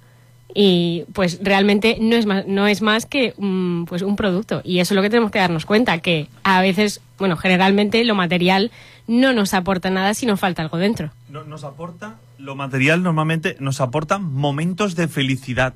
Y 0.55 1.05
pues 1.13 1.39
realmente 1.43 1.99
no 2.01 2.17
es 2.17 2.27
más, 2.27 2.47
no 2.47 2.67
es 2.67 2.83
más 2.83 3.07
que 3.07 3.35
mm, 3.39 3.85
pues 3.85 4.03
un 4.03 4.17
producto. 4.17 4.61
Y 4.65 4.81
eso 4.81 4.93
es 4.95 4.97
lo 4.97 5.03
que 5.03 5.11
tenemos 5.11 5.31
que 5.31 5.39
darnos 5.39 5.67
cuenta, 5.67 5.99
que 5.99 6.27
a 6.43 6.61
veces, 6.63 7.01
bueno, 7.19 7.37
generalmente 7.37 8.03
lo 8.05 8.15
material 8.15 8.71
no 9.07 9.33
nos 9.33 9.55
aporta 9.55 9.91
nada 9.91 10.15
si 10.15 10.27
nos 10.27 10.41
falta 10.41 10.63
algo 10.63 10.79
dentro. 10.79 11.11
No- 11.29 11.45
nos 11.45 11.65
aporta, 11.65 12.17
lo 12.39 12.57
material 12.57 13.03
normalmente 13.03 13.57
nos 13.61 13.81
aporta 13.81 14.19
momentos 14.19 14.97
de 14.97 15.07
felicidad. 15.07 15.75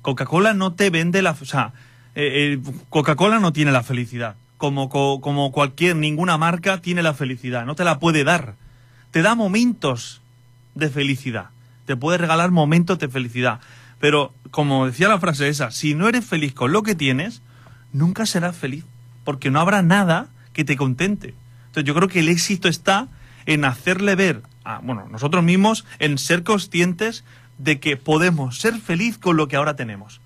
Coca-Cola 0.00 0.54
no 0.54 0.72
te 0.72 0.90
vende 0.90 1.20
la... 1.20 1.32
O 1.32 1.44
sea, 1.44 1.72
eh, 2.14 2.54
eh, 2.54 2.72
Coca-Cola 2.88 3.40
no 3.40 3.52
tiene 3.52 3.72
la 3.72 3.82
felicidad. 3.82 4.36
Como, 4.58 4.88
co- 4.90 5.20
como 5.20 5.50
cualquier, 5.52 5.96
ninguna 5.96 6.36
marca 6.36 6.80
tiene 6.82 7.02
la 7.02 7.14
felicidad. 7.14 7.64
No 7.64 7.74
te 7.74 7.84
la 7.84 7.98
puede 7.98 8.24
dar. 8.24 8.56
Te 9.10 9.22
da 9.22 9.34
momentos 9.34 10.20
de 10.74 10.90
felicidad. 10.90 11.50
Te 11.86 11.96
puede 11.96 12.18
regalar 12.18 12.50
momentos 12.50 12.98
de 12.98 13.08
felicidad. 13.08 13.60
Pero, 14.00 14.34
como 14.50 14.86
decía 14.86 15.08
la 15.08 15.18
frase 15.18 15.48
esa, 15.48 15.70
si 15.70 15.94
no 15.94 16.08
eres 16.08 16.24
feliz 16.26 16.52
con 16.54 16.72
lo 16.72 16.82
que 16.82 16.94
tienes, 16.94 17.40
nunca 17.92 18.26
serás 18.26 18.56
feliz. 18.56 18.84
Porque 19.24 19.50
no 19.50 19.60
habrá 19.60 19.80
nada 19.82 20.28
que 20.52 20.64
te 20.64 20.76
contente. 20.76 21.34
Entonces 21.68 21.84
yo 21.84 21.94
creo 21.94 22.08
que 22.08 22.20
el 22.20 22.28
éxito 22.28 22.68
está 22.68 23.08
en 23.46 23.64
hacerle 23.64 24.14
ver 24.16 24.42
a- 24.64 24.80
bueno, 24.80 25.06
nosotros 25.10 25.42
mismos 25.44 25.84
en 25.98 26.18
ser 26.18 26.42
conscientes 26.42 27.24
de 27.58 27.80
que 27.80 27.96
podemos 27.96 28.58
ser 28.58 28.78
feliz 28.80 29.18
con 29.18 29.36
lo 29.36 29.48
que 29.48 29.56
ahora 29.56 29.74
tenemos. 29.76 30.20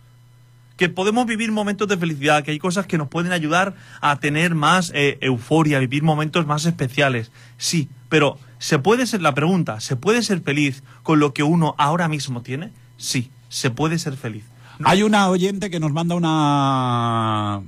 Que 0.76 0.88
podemos 0.88 1.26
vivir 1.26 1.52
momentos 1.52 1.86
de 1.88 1.96
felicidad, 1.96 2.42
que 2.44 2.50
hay 2.50 2.58
cosas 2.58 2.86
que 2.86 2.98
nos 2.98 3.08
pueden 3.08 3.32
ayudar 3.32 3.74
a 4.00 4.16
tener 4.16 4.54
más 4.54 4.90
eh, 4.94 5.18
euforia, 5.20 5.78
vivir 5.78 6.02
momentos 6.02 6.46
más 6.46 6.64
especiales. 6.66 7.30
Sí, 7.58 7.88
pero 8.08 8.38
¿se 8.58 8.78
puede 8.78 9.06
ser, 9.06 9.22
la 9.22 9.34
pregunta, 9.34 9.80
¿se 9.80 9.96
puede 9.96 10.22
ser 10.22 10.40
feliz 10.40 10.82
con 11.02 11.20
lo 11.20 11.32
que 11.34 11.42
uno 11.42 11.74
ahora 11.78 12.08
mismo 12.08 12.42
tiene? 12.42 12.70
Sí, 12.96 13.30
se 13.48 13.70
puede 13.70 13.98
ser 13.98 14.16
feliz. 14.16 14.44
No- 14.78 14.88
Hay 14.88 15.02
una 15.02 15.28
oyente 15.28 15.70
que 15.70 15.78
nos 15.80 15.92
manda 15.92 16.14
una, 16.14 17.60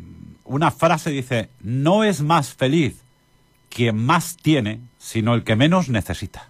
una 0.44 0.70
frase, 0.70 1.10
dice, 1.10 1.50
no 1.62 2.04
es 2.04 2.20
más 2.22 2.54
feliz 2.54 2.96
quien 3.68 3.96
más 4.04 4.36
tiene, 4.36 4.80
sino 4.98 5.34
el 5.34 5.42
que 5.44 5.56
menos 5.56 5.88
necesita. 5.88 6.48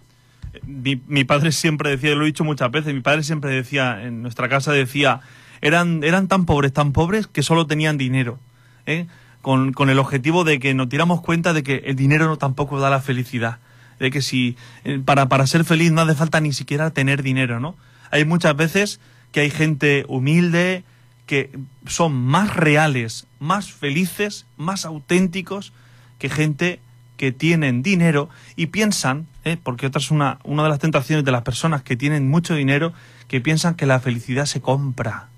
mi, 0.63 1.01
mi 1.07 1.23
padre 1.25 1.51
siempre 1.51 1.89
decía, 1.89 2.15
lo 2.15 2.23
he 2.23 2.27
dicho 2.27 2.43
muchas 2.43 2.71
veces, 2.71 2.93
mi 2.93 3.01
padre 3.01 3.23
siempre 3.23 3.51
decía, 3.51 4.03
en 4.03 4.21
nuestra 4.21 4.47
casa 4.47 4.71
decía, 4.71 5.21
eran, 5.65 6.03
eran 6.03 6.27
tan 6.27 6.45
pobres, 6.45 6.73
tan 6.73 6.91
pobres 6.91 7.25
que 7.25 7.41
solo 7.41 7.65
tenían 7.65 7.97
dinero, 7.97 8.37
¿eh? 8.85 9.07
con, 9.41 9.73
con 9.73 9.89
el 9.89 9.97
objetivo 9.97 10.43
de 10.43 10.59
que 10.59 10.75
nos 10.75 10.89
diéramos 10.89 11.21
cuenta 11.21 11.53
de 11.53 11.63
que 11.63 11.81
el 11.85 11.95
dinero 11.95 12.27
no 12.27 12.37
tampoco 12.37 12.79
da 12.79 12.91
la 12.91 13.01
felicidad, 13.01 13.57
de 13.99 14.11
que 14.11 14.21
si 14.21 14.57
eh, 14.83 15.01
para, 15.03 15.27
para 15.27 15.47
ser 15.47 15.65
feliz 15.65 15.91
no 15.91 16.01
hace 16.01 16.13
falta 16.13 16.39
ni 16.39 16.53
siquiera 16.53 16.91
tener 16.91 17.23
dinero, 17.23 17.59
¿no? 17.59 17.75
Hay 18.11 18.25
muchas 18.25 18.55
veces 18.55 18.99
que 19.31 19.39
hay 19.39 19.49
gente 19.49 20.05
humilde, 20.07 20.83
que 21.25 21.49
son 21.87 22.13
más 22.13 22.55
reales, 22.55 23.25
más 23.39 23.71
felices, 23.71 24.45
más 24.57 24.85
auténticos 24.85 25.73
que 26.19 26.29
gente 26.29 26.79
que 27.17 27.31
tienen 27.31 27.81
dinero 27.81 28.29
y 28.55 28.67
piensan, 28.67 29.25
¿eh? 29.45 29.57
porque 29.61 29.87
otra 29.87 29.99
es 29.99 30.11
una, 30.11 30.37
una 30.43 30.61
de 30.61 30.69
las 30.69 30.79
tentaciones 30.79 31.25
de 31.25 31.31
las 31.31 31.41
personas 31.41 31.81
que 31.81 31.95
tienen 31.95 32.29
mucho 32.29 32.53
dinero, 32.53 32.93
que 33.27 33.41
piensan 33.41 33.73
que 33.73 33.87
la 33.87 33.99
felicidad 33.99 34.45
se 34.45 34.61
compra. 34.61 35.29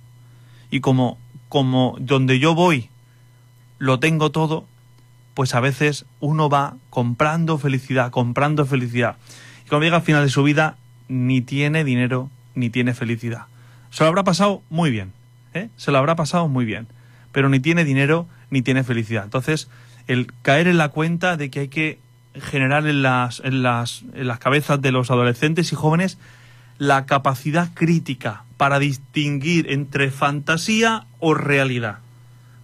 Y 0.69 0.79
como, 0.79 1.17
como 1.49 1.95
donde 1.99 2.39
yo 2.39 2.55
voy 2.55 2.89
lo 3.79 3.99
tengo 3.99 4.31
todo, 4.31 4.65
pues 5.33 5.53
a 5.53 5.59
veces 5.59 6.05
uno 6.19 6.49
va 6.49 6.75
comprando 6.89 7.57
felicidad, 7.57 8.11
comprando 8.11 8.65
felicidad. 8.65 9.17
Y 9.65 9.69
cuando 9.69 9.85
llega 9.85 9.97
al 9.97 10.03
final 10.03 10.23
de 10.23 10.29
su 10.29 10.43
vida, 10.43 10.77
ni 11.07 11.41
tiene 11.41 11.83
dinero, 11.83 12.29
ni 12.55 12.69
tiene 12.69 12.93
felicidad. 12.93 13.45
Se 13.91 14.03
lo 14.03 14.09
habrá 14.09 14.23
pasado 14.23 14.63
muy 14.69 14.89
bien, 14.89 15.13
¿eh? 15.53 15.69
Se 15.77 15.91
lo 15.91 15.99
habrá 15.99 16.15
pasado 16.15 16.47
muy 16.47 16.65
bien, 16.65 16.87
pero 17.31 17.49
ni 17.49 17.59
tiene 17.59 17.85
dinero, 17.85 18.27
ni 18.49 18.61
tiene 18.61 18.83
felicidad. 18.83 19.23
Entonces, 19.23 19.69
el 20.07 20.33
caer 20.41 20.67
en 20.67 20.77
la 20.77 20.89
cuenta 20.89 21.37
de 21.37 21.49
que 21.49 21.61
hay 21.61 21.67
que 21.67 21.99
generar 22.33 22.87
en 22.87 23.01
las, 23.01 23.41
en 23.43 23.61
las, 23.63 24.03
en 24.13 24.27
las 24.27 24.39
cabezas 24.39 24.81
de 24.81 24.91
los 24.91 25.11
adolescentes 25.11 25.71
y 25.71 25.75
jóvenes 25.75 26.17
la 26.77 27.05
capacidad 27.05 27.73
crítica 27.73 28.43
para 28.57 28.79
distinguir 28.79 29.71
entre 29.71 30.11
fantasía 30.11 31.05
o 31.19 31.33
realidad 31.33 31.99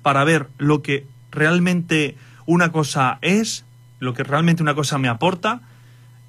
para 0.04 0.24
ver 0.24 0.50
lo 0.60 0.84
que 0.84 1.08
realmente 1.32 2.16
una 2.46 2.72
cosa 2.72 3.18
es, 3.22 3.66
lo 4.00 4.14
que 4.14 4.24
realmente 4.24 4.62
una 4.62 4.76
cosa 4.76 5.00
me 5.00 5.08
aporta 5.08 5.62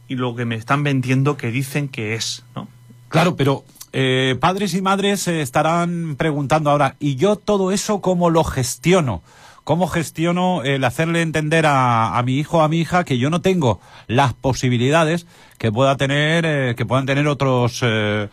y 0.09 0.15
lo 0.15 0.35
que 0.35 0.47
me 0.47 0.55
están 0.55 0.83
vendiendo 0.83 1.37
que 1.37 1.51
dicen 1.51 1.89
que 1.89 2.15
es, 2.15 2.45
¿no? 2.55 2.69
Claro, 3.09 3.37
pero 3.37 3.65
eh, 3.93 4.37
padres 4.41 4.75
y 4.75 4.81
madres 4.81 5.21
se 5.21 5.43
estarán 5.43 6.15
preguntando 6.17 6.71
ahora, 6.71 6.97
¿y 6.99 7.17
yo 7.17 7.37
todo 7.37 7.73
eso 7.73 8.01
cómo 8.01 8.31
lo 8.31 8.45
gestiono? 8.45 9.23
¿Cómo 9.65 9.89
gestiono 9.89 10.63
el 10.63 10.85
hacerle 10.85 11.23
entender 11.23 11.65
a, 11.65 12.19
a 12.19 12.23
mi 12.23 12.35
hijo 12.35 12.59
o 12.59 12.61
a 12.61 12.69
mi 12.69 12.79
hija 12.81 13.05
que 13.05 13.17
yo 13.17 13.31
no 13.31 13.41
tengo 13.41 13.81
las 14.07 14.35
posibilidades 14.35 15.27
que 15.57 15.73
pueda 15.73 15.97
tener, 15.97 16.45
eh, 16.47 16.75
que 16.77 16.85
puedan 16.85 17.07
tener 17.07 17.27
otros 17.27 17.81
eh, 17.83 18.29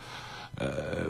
eh, 0.60 0.66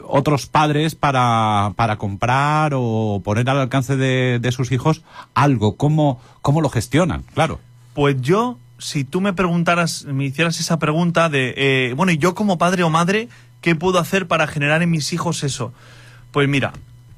otros 0.07 0.45
padres 0.45 0.95
para, 0.95 1.73
para 1.75 1.97
comprar 1.97 2.71
o 2.73 3.21
poner 3.21 3.49
al 3.49 3.59
alcance 3.59 3.97
de, 3.97 4.39
de 4.39 4.51
sus 4.53 4.71
hijos 4.71 5.01
algo? 5.33 5.75
¿Cómo, 5.75 6.21
¿Cómo 6.41 6.61
lo 6.61 6.69
gestionan? 6.69 7.23
Claro. 7.33 7.59
Pues 7.93 8.21
yo, 8.21 8.57
si 8.77 9.03
tú 9.03 9.19
me 9.19 9.33
preguntaras, 9.33 10.05
me 10.05 10.23
hicieras 10.23 10.57
esa 10.61 10.79
pregunta 10.79 11.27
de, 11.27 11.93
bueno, 11.97 12.13
¿y 12.13 12.17
yo 12.17 12.33
como 12.33 12.57
padre 12.57 12.83
o 12.83 12.89
madre, 12.89 13.27
qué 13.59 13.75
puedo 13.75 13.99
hacer 13.99 14.25
para 14.27 14.47
generar 14.47 14.81
en 14.81 14.89
mis 14.89 15.11
hijos 15.11 15.43
eso? 15.43 15.73
Pues 16.31 16.47
mira, 16.47 16.71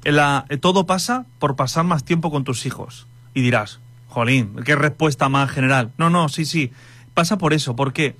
eh, 0.06 0.56
todo 0.58 0.86
pasa 0.86 1.26
por 1.38 1.56
pasar 1.56 1.84
más 1.84 2.04
tiempo 2.04 2.30
con 2.30 2.44
tus 2.44 2.66
hijos. 2.66 3.06
Y 3.34 3.42
dirás, 3.42 3.80
jolín, 4.08 4.56
qué 4.64 4.76
respuesta 4.76 5.28
más 5.28 5.50
general. 5.50 5.92
No, 5.98 6.10
no, 6.10 6.28
sí, 6.28 6.44
sí, 6.44 6.70
pasa 7.14 7.38
por 7.38 7.52
eso. 7.52 7.76
¿Por 7.76 7.92
qué? 7.92 8.16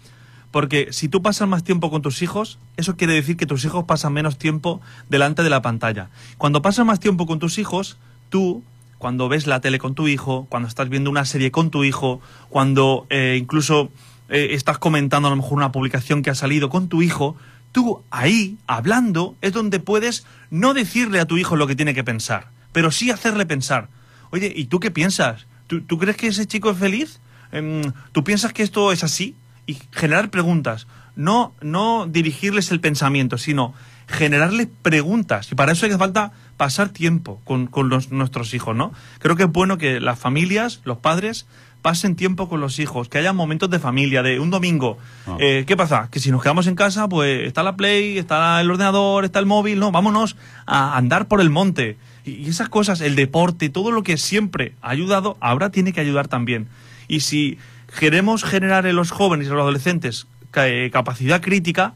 Porque 0.51 0.89
si 0.93 1.09
tú 1.09 1.23
pasas 1.23 1.49
más 1.49 1.65
tiempo 1.65 1.91
con 1.91 2.03
tus 2.03 2.23
hijos, 2.23 2.59
eso 2.77 2.97
quiere 2.97 3.15
decir 3.15 3.37
que 3.37 3.47
tus 3.47 3.65
hijos 3.65 3.85
pasan 3.85 4.13
menos 4.13 4.39
tiempo 4.39 4.81
delante 5.09 5.43
de 5.43 5.51
la 5.51 5.63
pantalla. 5.63 6.09
Cuando 6.39 6.63
pasas 6.63 6.87
más 6.87 7.01
tiempo 7.01 7.27
con 7.27 7.39
tus 7.39 7.59
hijos, 7.59 7.99
tú, 8.31 8.63
cuando 8.99 9.29
ves 9.29 9.47
la 9.47 9.61
tele 9.61 9.79
con 9.79 9.95
tu 9.95 10.09
hijo, 10.09 10.47
cuando 10.49 10.69
estás 10.69 10.89
viendo 10.89 11.11
una 11.11 11.25
serie 11.25 11.51
con 11.51 11.71
tu 11.71 11.85
hijo, 11.85 12.21
cuando 12.49 13.07
eh, 13.11 13.37
incluso 13.39 13.91
eh, 14.29 14.49
estás 14.53 14.79
comentando 14.79 15.29
a 15.29 15.31
lo 15.31 15.37
mejor 15.37 15.59
una 15.59 15.73
publicación 15.73 16.23
que 16.23 16.31
ha 16.31 16.35
salido 16.35 16.69
con 16.71 16.89
tu 16.89 17.03
hijo, 17.03 17.37
tú 17.77 18.03
ahí, 18.11 18.57
hablando, 18.67 19.37
es 19.43 19.53
donde 19.53 19.81
puedes 19.81 20.25
no 20.51 20.73
decirle 20.73 21.21
a 21.21 21.27
tu 21.27 21.37
hijo 21.37 21.57
lo 21.57 21.67
que 21.67 21.77
tiene 21.77 21.93
que 21.93 22.05
pensar, 22.05 22.49
pero 22.73 22.91
sí 22.91 23.11
hacerle 23.11 23.45
pensar. 23.45 23.89
Oye, 24.31 24.51
¿y 24.57 24.65
tú 24.65 24.81
qué 24.81 24.91
piensas? 24.91 25.47
¿Tú, 25.67 25.83
tú 25.83 25.99
crees 25.99 26.17
que 26.17 26.29
ese 26.29 26.47
chico 26.47 26.71
es 26.71 26.79
feliz? 26.79 27.21
Em, 27.53 27.93
¿Tú 28.13 28.25
piensas 28.25 28.55
que 28.55 28.63
esto 28.63 28.93
es 28.93 29.05
así? 29.05 29.37
Y 29.67 29.77
generar 29.93 30.31
preguntas. 30.31 30.87
No, 31.17 31.53
no 31.61 32.07
dirigirles 32.07 32.71
el 32.71 32.81
pensamiento, 32.81 33.37
sino 33.37 33.75
generarles 34.09 34.69
preguntas. 34.81 35.53
Y 35.53 35.55
para 35.55 35.73
eso 35.73 35.85
hace 35.85 35.99
falta 35.99 36.33
pasar 36.57 36.89
tiempo 36.89 37.43
con, 37.45 37.67
con 37.67 37.91
nuestros 37.91 38.55
hijos, 38.55 38.75
¿no? 38.75 38.95
Creo 39.19 39.37
que 39.37 39.43
es 39.43 39.53
bueno 39.53 39.77
que 39.77 40.01
las 40.01 40.19
familias, 40.19 40.81
los 40.85 40.97
padres, 40.97 41.47
pasen 41.87 42.17
tiempo 42.17 42.49
con 42.49 42.61
los 42.61 42.81
hijos, 42.81 43.09
que 43.09 43.19
haya 43.19 43.33
momentos 43.33 43.71
de 43.71 43.79
familia, 43.79 44.25
de 44.25 44.41
un 44.41 44.51
domingo. 44.51 44.99
Ah. 45.25 45.37
Eh, 45.39 45.63
¿Qué 45.69 45.77
pasa? 45.77 46.09
Que 46.11 46.19
si 46.19 46.33
nos 46.33 46.43
quedamos 46.43 46.67
en 46.67 46.75
casa, 46.75 47.09
pues 47.09 47.47
está 47.47 47.63
la 47.63 47.77
Play, 47.77 48.19
está 48.19 48.61
el 48.61 48.69
ordenador, 48.69 49.25
está 49.25 49.39
el 49.39 49.47
móvil, 49.47 49.79
no, 49.79 49.93
vámonos 49.93 50.37
a 50.67 50.97
andar 50.97 51.29
por 51.29 51.41
el 51.41 51.49
monte. 51.49 51.97
Y 52.25 52.49
esas 52.49 52.69
cosas, 52.69 53.01
el 53.01 53.15
deporte, 53.15 53.69
todo 53.69 53.93
lo 53.93 54.03
que 54.03 54.17
siempre 54.17 54.73
ha 54.83 54.91
ayudado, 54.91 55.37
ahora 55.39 55.71
tiene 55.71 55.93
que 55.93 56.01
ayudar 56.01 56.27
también. 56.27 56.67
Y 57.07 57.21
si 57.21 57.57
queremos 58.01 58.43
generar 58.43 58.85
en 58.87 58.97
los 58.97 59.13
jóvenes 59.13 59.47
y 59.47 59.51
los 59.51 59.61
adolescentes 59.61 60.27
eh, 60.57 60.91
capacidad 60.93 61.41
crítica, 61.41 61.95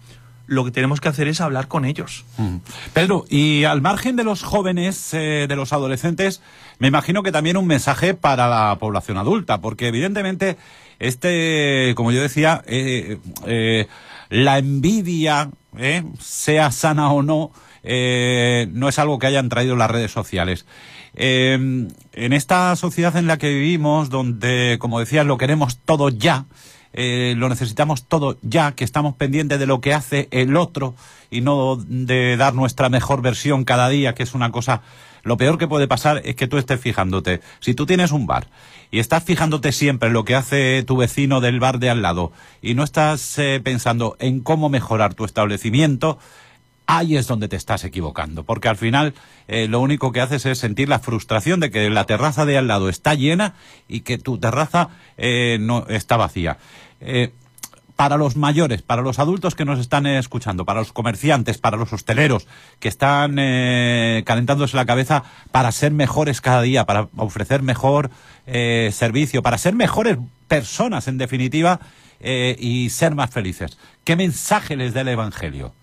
lo 0.50 0.64
que 0.64 0.72
tenemos 0.72 1.00
que 1.00 1.08
hacer 1.08 1.28
es 1.28 1.40
hablar 1.40 1.68
con 1.68 1.84
ellos. 1.84 2.24
Mm. 2.36 2.56
Pedro, 2.92 3.24
y 3.30 3.62
al 3.62 3.80
margen 3.80 4.16
de 4.16 4.24
los 4.24 4.42
jóvenes, 4.42 5.14
eh, 5.14 5.46
de 5.48 5.56
los 5.56 5.72
adolescentes, 5.72 6.42
me 6.80 6.88
imagino 6.88 7.22
que 7.22 7.30
también 7.30 7.56
un 7.56 7.68
mensaje 7.68 8.14
para 8.14 8.48
la 8.48 8.76
población 8.80 9.16
adulta, 9.16 9.60
porque 9.60 9.86
evidentemente 9.86 10.56
este, 10.98 11.92
como 11.94 12.10
yo 12.10 12.20
decía, 12.20 12.64
eh, 12.66 13.18
eh, 13.46 13.86
la 14.28 14.58
envidia, 14.58 15.50
sea 16.18 16.72
sana 16.72 17.12
o 17.12 17.22
no, 17.22 17.52
no 17.84 18.88
es 18.88 18.98
algo 18.98 19.20
que 19.20 19.28
hayan 19.28 19.48
traído 19.48 19.76
las 19.76 19.90
redes 19.90 20.10
sociales. 20.10 20.66
Eh, 21.14 21.54
en 22.12 22.32
esta 22.32 22.74
sociedad 22.76 23.16
en 23.16 23.26
la 23.26 23.38
que 23.38 23.48
vivimos, 23.50 24.10
donde, 24.10 24.76
como 24.80 25.00
decías, 25.00 25.26
lo 25.26 25.38
queremos 25.38 25.78
todo 25.78 26.08
ya, 26.08 26.46
eh, 26.92 27.34
lo 27.36 27.48
necesitamos 27.48 28.04
todo 28.04 28.38
ya, 28.42 28.72
que 28.72 28.84
estamos 28.84 29.14
pendientes 29.14 29.58
de 29.58 29.66
lo 29.66 29.80
que 29.80 29.94
hace 29.94 30.28
el 30.30 30.56
otro 30.56 30.94
y 31.30 31.40
no 31.40 31.76
de 31.76 32.36
dar 32.36 32.54
nuestra 32.54 32.88
mejor 32.88 33.22
versión 33.22 33.64
cada 33.64 33.88
día, 33.88 34.14
que 34.14 34.22
es 34.22 34.34
una 34.34 34.50
cosa... 34.50 34.82
Lo 35.22 35.36
peor 35.36 35.58
que 35.58 35.68
puede 35.68 35.86
pasar 35.86 36.22
es 36.24 36.34
que 36.34 36.46
tú 36.46 36.56
estés 36.56 36.80
fijándote. 36.80 37.42
Si 37.60 37.74
tú 37.74 37.84
tienes 37.84 38.10
un 38.10 38.26
bar 38.26 38.46
y 38.90 39.00
estás 39.00 39.22
fijándote 39.22 39.70
siempre 39.70 40.06
en 40.06 40.14
lo 40.14 40.24
que 40.24 40.34
hace 40.34 40.82
tu 40.82 40.96
vecino 40.96 41.42
del 41.42 41.60
bar 41.60 41.78
de 41.78 41.90
al 41.90 42.00
lado 42.00 42.32
y 42.62 42.72
no 42.72 42.84
estás 42.84 43.38
eh, 43.38 43.60
pensando 43.62 44.16
en 44.18 44.40
cómo 44.40 44.70
mejorar 44.70 45.12
tu 45.12 45.26
establecimiento, 45.26 46.18
ahí 46.90 47.16
es 47.16 47.28
donde 47.28 47.48
te 47.48 47.56
estás 47.56 47.84
equivocando, 47.84 48.42
porque 48.42 48.68
al 48.68 48.76
final 48.76 49.14
eh, 49.46 49.68
lo 49.68 49.80
único 49.80 50.10
que 50.10 50.20
haces 50.20 50.44
es 50.46 50.58
sentir 50.58 50.88
la 50.88 50.98
frustración 50.98 51.60
de 51.60 51.70
que 51.70 51.88
la 51.88 52.04
terraza 52.04 52.44
de 52.44 52.58
al 52.58 52.66
lado 52.66 52.88
está 52.88 53.14
llena 53.14 53.54
y 53.88 54.00
que 54.00 54.18
tu 54.18 54.38
terraza 54.38 54.88
eh, 55.16 55.58
no 55.60 55.86
está 55.88 56.16
vacía. 56.16 56.58
Eh, 57.00 57.32
para 57.94 58.16
los 58.16 58.34
mayores, 58.34 58.82
para 58.82 59.02
los 59.02 59.18
adultos 59.18 59.54
que 59.54 59.64
nos 59.64 59.78
están 59.78 60.06
escuchando, 60.06 60.64
para 60.64 60.80
los 60.80 60.92
comerciantes, 60.92 61.58
para 61.58 61.76
los 61.76 61.92
hosteleros 61.92 62.48
que 62.78 62.88
están 62.88 63.34
calentándose 64.24 64.74
la 64.74 64.86
cabeza 64.86 65.22
para 65.52 65.70
ser 65.70 65.92
mejores 65.92 66.40
cada 66.40 66.62
día, 66.62 66.86
para 66.86 67.08
ofrecer 67.18 67.60
mejor 67.60 68.10
servicio, 68.46 69.42
para 69.42 69.58
ser 69.58 69.74
mejores 69.74 70.16
personas 70.48 71.08
en 71.08 71.18
definitiva 71.18 71.80
y 72.22 72.88
ser 72.88 73.14
más 73.14 73.28
felices. 73.28 73.76
¿Qué 74.02 74.16
mensaje 74.16 74.76
les 74.76 74.94
da 74.94 75.02
el 75.02 75.08
Evangelio? 75.08 75.74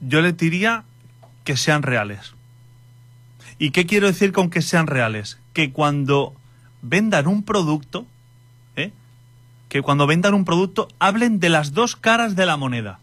Yo 0.00 0.20
les 0.20 0.36
diría 0.36 0.84
que 1.44 1.56
sean 1.56 1.82
reales. 1.82 2.34
¿Y 3.58 3.70
qué 3.70 3.86
quiero 3.86 4.06
decir 4.06 4.32
con 4.32 4.50
que 4.50 4.62
sean 4.62 4.86
reales? 4.86 5.38
Que 5.52 5.72
cuando 5.72 6.34
vendan 6.82 7.26
un 7.26 7.42
producto, 7.42 8.06
¿eh? 8.76 8.92
que 9.68 9.82
cuando 9.82 10.06
vendan 10.06 10.34
un 10.34 10.44
producto 10.44 10.88
hablen 10.98 11.40
de 11.40 11.48
las 11.48 11.72
dos 11.72 11.96
caras 11.96 12.36
de 12.36 12.46
la 12.46 12.56
moneda. 12.56 13.00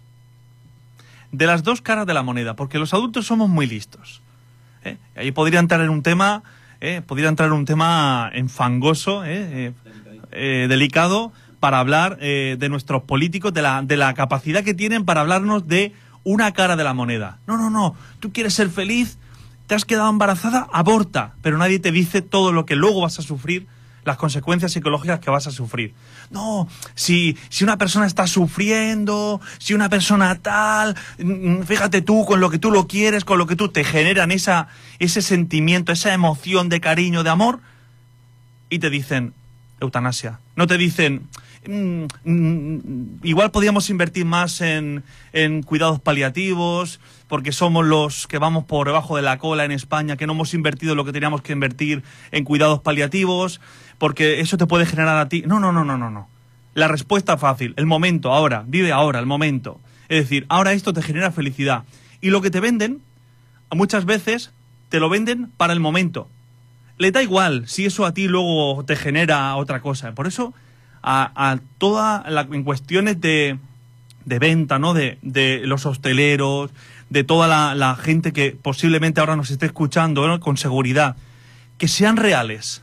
De 1.32 1.46
las 1.46 1.64
dos 1.64 1.82
caras 1.82 2.08
de 2.08 2.14
la 2.14 2.24
moneda, 2.24 2.56
porque 2.56 2.80
los 2.80 2.94
adultos 2.94 3.26
somos 3.26 3.50
muy 3.50 3.68
listos. 3.68 4.22
¿eh? 4.86 4.98
Ahí 5.18 5.32
podría 5.32 5.60
entrar 5.60 5.82
en 5.82 5.90
un 5.90 6.04
tema, 6.04 6.44
¿eh? 6.80 7.02
podría 7.06 7.28
entrar 7.28 7.48
en 7.48 7.56
un 7.56 7.66
tema 7.66 8.32
enfangoso, 8.34 9.24
¿eh? 9.26 9.74
Delicado, 10.32 11.32
para 11.62 11.80
hablar 11.80 12.18
de 12.18 12.68
nuestros 12.70 13.04
políticos, 13.04 13.54
de 13.54 13.62
la, 13.62 13.82
de 13.84 13.96
la 13.96 14.14
capacidad 14.14 14.66
que 14.66 14.74
tienen 14.74 15.06
para 15.06 15.22
hablarnos 15.22 15.66
de 15.66 15.94
una 16.26 16.52
cara 16.52 16.76
de 16.76 16.84
la 16.84 16.94
moneda. 16.94 17.40
No, 17.48 17.56
no, 17.56 17.70
no, 17.70 17.96
tú 18.20 18.34
quieres 18.34 18.54
ser 18.54 18.70
feliz, 18.70 19.18
te 19.68 19.76
has 19.76 19.86
quedado 19.86 20.10
embarazada, 20.10 20.68
aborta, 20.74 21.36
pero 21.42 21.58
nadie 21.58 21.80
te 21.80 21.94
dice 21.94 22.22
todo 22.22 22.52
lo 22.52 22.66
que 22.66 22.76
luego 22.76 23.02
vas 23.02 23.18
a 23.20 23.22
sufrir, 23.22 23.68
las 24.04 24.18
consecuencias 24.18 24.72
psicológicas 24.72 25.20
que 25.20 25.30
vas 25.30 25.48
a 25.48 25.52
sufrir. 25.52 25.94
No, 26.30 26.68
si, 26.94 27.38
si 27.50 27.64
una 27.64 27.78
persona 27.78 28.06
está 28.06 28.28
sufriendo, 28.28 29.40
si 29.58 29.74
una 29.74 29.90
persona 29.90 30.36
tal, 30.36 30.96
mm, 31.18 31.62
fíjate 31.62 32.02
tú 32.02 32.26
con 32.26 32.40
lo 32.40 32.50
que 32.50 32.60
tú 32.60 32.72
lo 32.72 32.88
quieres, 32.88 33.24
con 33.24 33.38
lo 33.38 33.48
que 33.48 33.56
tú 33.56 33.70
te 33.70 33.84
generan 33.84 34.32
esa, 34.32 34.68
ese 35.00 35.22
sentimiento, 35.22 35.92
esa 35.92 36.14
emoción 36.14 36.70
de 36.70 36.82
cariño, 36.82 37.24
de 37.24 37.30
amor, 37.30 37.62
y 38.70 38.80
te 38.80 38.90
dicen 38.90 39.34
eutanasia. 39.80 40.40
No 40.56 40.68
te 40.68 40.78
dicen, 40.78 41.28
"Mm, 41.68 42.06
mm, 42.24 43.20
igual 43.24 43.52
podríamos 43.52 43.90
invertir 43.90 44.26
más 44.26 44.62
en, 44.62 45.04
en 45.34 45.64
cuidados 45.64 46.00
paliativos, 46.00 47.00
porque 47.28 47.52
somos 47.52 47.86
los 47.86 48.28
que 48.28 48.38
vamos 48.38 48.66
por 48.66 48.88
debajo 48.88 49.16
de 49.16 49.22
la 49.22 49.38
cola 49.38 49.66
en 49.66 49.72
España, 49.72 50.18
que 50.18 50.28
no 50.28 50.34
hemos 50.34 50.54
invertido 50.54 50.96
lo 50.96 51.06
que 51.06 51.12
teníamos 51.12 51.42
que 51.42 51.54
invertir 51.54 52.04
en 52.32 52.44
cuidados 52.44 52.82
paliativos, 52.82 53.62
porque 53.98 54.40
eso 54.40 54.58
te 54.58 54.68
puede 54.68 54.86
generar 54.86 55.18
a 55.18 55.30
ti. 55.30 55.44
No, 55.46 55.60
no, 55.60 55.72
no, 55.72 55.84
no, 55.84 55.98
no, 55.98 56.10
no. 56.10 56.28
La 56.74 56.88
respuesta 56.88 57.38
fácil, 57.38 57.74
el 57.78 57.86
momento, 57.86 58.34
ahora, 58.34 58.64
vive 58.68 58.92
ahora, 58.92 59.20
el 59.20 59.26
momento. 59.26 59.80
Es 60.10 60.24
decir, 60.24 60.46
ahora 60.50 60.74
esto 60.74 60.94
te 60.94 61.02
genera 61.02 61.32
felicidad. 61.32 61.84
Y 62.22 62.30
lo 62.30 62.42
que 62.42 62.52
te 62.52 62.60
venden, 62.60 63.02
muchas 63.72 64.06
veces, 64.06 64.52
te 64.90 65.00
lo 65.00 65.10
venden 65.10 65.52
para 65.58 65.74
el 65.74 65.80
momento 65.80 66.28
le 66.98 67.12
da 67.12 67.22
igual 67.22 67.68
si 67.68 67.86
eso 67.86 68.06
a 68.06 68.14
ti 68.14 68.28
luego 68.28 68.84
te 68.86 68.96
genera 68.96 69.56
otra 69.56 69.82
cosa. 69.82 70.14
Por 70.14 70.28
eso, 70.28 70.54
a, 71.08 71.60
toda 71.78 72.24
la, 72.30 72.42
en 72.52 72.64
cuestiones 72.64 73.22
de, 73.22 73.60
de 74.26 74.40
venta, 74.40 74.80
¿no? 74.80 74.94
De, 74.94 75.20
de 75.22 75.62
los 75.66 75.86
hosteleros, 75.86 76.72
de 77.10 77.24
toda 77.24 77.76
la, 77.76 77.96
gente 77.96 78.34
que 78.34 78.58
posiblemente 78.60 79.20
ahora 79.20 79.36
nos 79.36 79.52
esté 79.52 79.68
escuchando. 79.68 80.40
Con 80.40 80.58
seguridad, 80.58 81.16
que 81.78 81.88
sean 81.88 82.18
reales. 82.18 82.82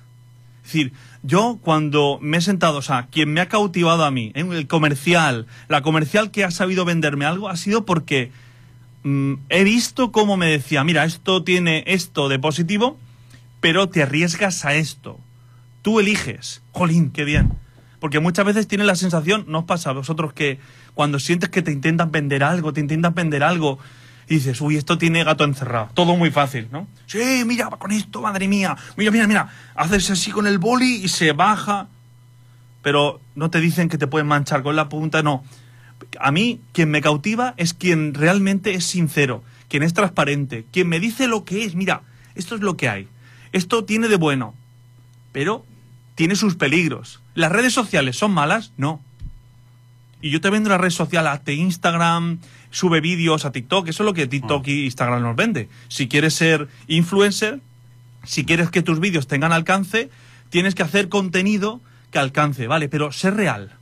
Es 0.59 0.73
decir, 0.73 0.93
yo 1.25 1.59
cuando 1.61 2.19
me 2.23 2.37
he 2.37 2.41
sentado, 2.41 2.79
o 2.79 2.83
sea, 2.83 3.09
quien 3.11 3.33
me 3.33 3.41
ha 3.41 3.49
cautivado 3.49 4.05
a 4.05 4.11
mí, 4.13 4.31
¿eh? 4.35 4.47
el 4.49 4.69
comercial, 4.69 5.47
la 5.69 5.83
comercial 5.83 6.31
que 6.31 6.45
ha 6.45 6.51
sabido 6.53 6.85
venderme 6.85 7.25
algo, 7.25 7.49
ha 7.49 7.57
sido 7.57 7.85
porque 7.85 8.31
mm, 9.03 9.35
he 9.49 9.65
visto 9.65 10.13
cómo 10.13 10.37
me 10.37 10.47
decía, 10.47 10.85
mira, 10.85 11.05
esto 11.05 11.43
tiene 11.43 11.83
esto 11.87 12.29
de 12.29 12.39
positivo, 12.39 12.97
pero 13.61 13.89
te 13.89 14.05
arriesgas 14.05 14.65
a 14.65 14.75
esto. 14.75 15.19
Tú 15.83 15.99
eliges. 15.99 16.63
Jolín, 16.71 17.11
qué 17.11 17.25
bien. 17.25 17.53
Porque 18.03 18.19
muchas 18.19 18.45
veces 18.45 18.67
tienes 18.67 18.89
la 18.89 18.97
sensación, 18.97 19.45
¿no 19.47 19.61
os 19.61 19.65
pasa 19.65 19.91
a 19.91 19.93
vosotros 19.93 20.33
que 20.33 20.59
cuando 20.93 21.21
sientes 21.21 21.51
que 21.51 21.63
te 21.63 21.71
intentan 21.71 22.11
vender 22.11 22.43
algo, 22.43 22.73
te 22.73 22.81
intentan 22.81 23.15
vender 23.15 23.45
algo, 23.45 23.79
y 24.29 24.35
dices, 24.35 24.61
uy, 24.61 24.77
esto 24.77 24.99
tiene 24.99 25.23
gato 25.23 25.45
encerrado. 25.45 25.91
Todo 25.95 26.17
muy 26.17 26.33
fácil, 26.33 26.67
¿no? 26.73 26.89
Sí, 27.07 27.45
mira, 27.47 27.69
con 27.71 27.93
esto, 27.93 28.21
madre 28.21 28.49
mía. 28.49 28.77
Mira, 28.97 29.13
mira, 29.13 29.29
mira. 29.29 29.51
Haces 29.77 30.11
así 30.11 30.33
con 30.33 30.49
el 30.49 30.59
boli 30.59 30.97
y 30.97 31.07
se 31.07 31.31
baja. 31.31 31.87
Pero 32.83 33.21
no 33.37 33.51
te 33.51 33.61
dicen 33.61 33.89
que 33.89 33.99
te 33.99 34.09
pueden 34.09 34.27
manchar 34.27 34.65
con 34.65 34.75
la 34.75 34.89
punta, 34.89 35.23
no. 35.23 35.45
A 36.19 36.33
mí, 36.33 36.61
quien 36.73 36.91
me 36.91 37.03
cautiva 37.03 37.55
es 37.57 37.73
quien 37.73 38.15
realmente 38.15 38.75
es 38.75 38.85
sincero, 38.85 39.45
quien 39.69 39.85
es 39.85 39.95
transparente, 39.95 40.67
quien 40.73 40.89
me 40.89 40.99
dice 40.99 41.29
lo 41.29 41.45
que 41.45 41.65
es. 41.65 41.77
Mira, 41.77 42.03
esto 42.35 42.57
es 42.57 42.63
lo 42.63 42.77
que 42.77 42.89
hay. 42.89 43.07
Esto 43.53 43.85
tiene 43.85 44.09
de 44.09 44.17
bueno, 44.17 44.57
pero 45.31 45.65
tiene 46.17 46.35
sus 46.35 46.57
peligros. 46.57 47.22
¿Las 47.35 47.53
redes 47.53 47.73
sociales 47.73 48.17
son 48.17 48.33
malas? 48.33 48.73
No. 48.77 49.01
Y 50.21 50.31
yo 50.31 50.41
te 50.41 50.51
vendo 50.51 50.69
la 50.71 50.79
red 50.79 50.91
social, 50.91 51.27
hazte 51.27 51.55
Instagram, 51.55 52.39
sube 52.71 53.01
vídeos 53.01 53.45
a 53.45 53.51
TikTok, 53.53 53.89
eso 53.89 54.03
es 54.03 54.07
lo 54.07 54.15
que 54.15 54.27
TikTok 54.27 54.67
y 54.69 54.85
Instagram 54.85 55.23
nos 55.23 55.35
vende. 55.37 55.69
Si 55.89 56.07
quieres 56.09 56.35
ser 56.35 56.69
influencer, 56.87 57.61
si 58.25 58.45
quieres 58.45 58.71
que 58.71 58.83
tus 58.83 59.01
vídeos 59.01 59.27
tengan 59.27 59.53
alcance, 59.53 60.11
tienes 60.51 60.75
que 60.77 60.83
hacer 60.85 61.09
contenido 61.09 61.81
que 62.13 62.19
alcance, 62.21 62.67
¿vale? 62.69 62.89
Pero 62.89 63.11
ser 63.11 63.35
real. 63.35 63.73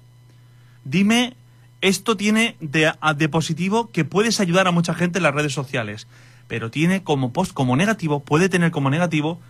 Dime, 0.84 1.34
esto 1.82 2.16
tiene 2.16 2.56
de, 2.60 2.92
a- 3.00 3.14
de 3.14 3.28
positivo 3.28 3.90
que 3.90 4.04
puedes 4.04 4.40
ayudar 4.40 4.66
a 4.66 4.70
mucha 4.70 4.94
gente 4.94 5.18
en 5.18 5.24
las 5.24 5.34
redes 5.34 5.52
sociales, 5.52 6.06
pero 6.48 6.70
tiene 6.70 7.02
como 7.02 7.32
post, 7.32 7.52
como 7.52 7.76
negativo, 7.76 8.20
puede 8.24 8.48
tener 8.48 8.70
como 8.70 8.88
negativo 8.88 9.40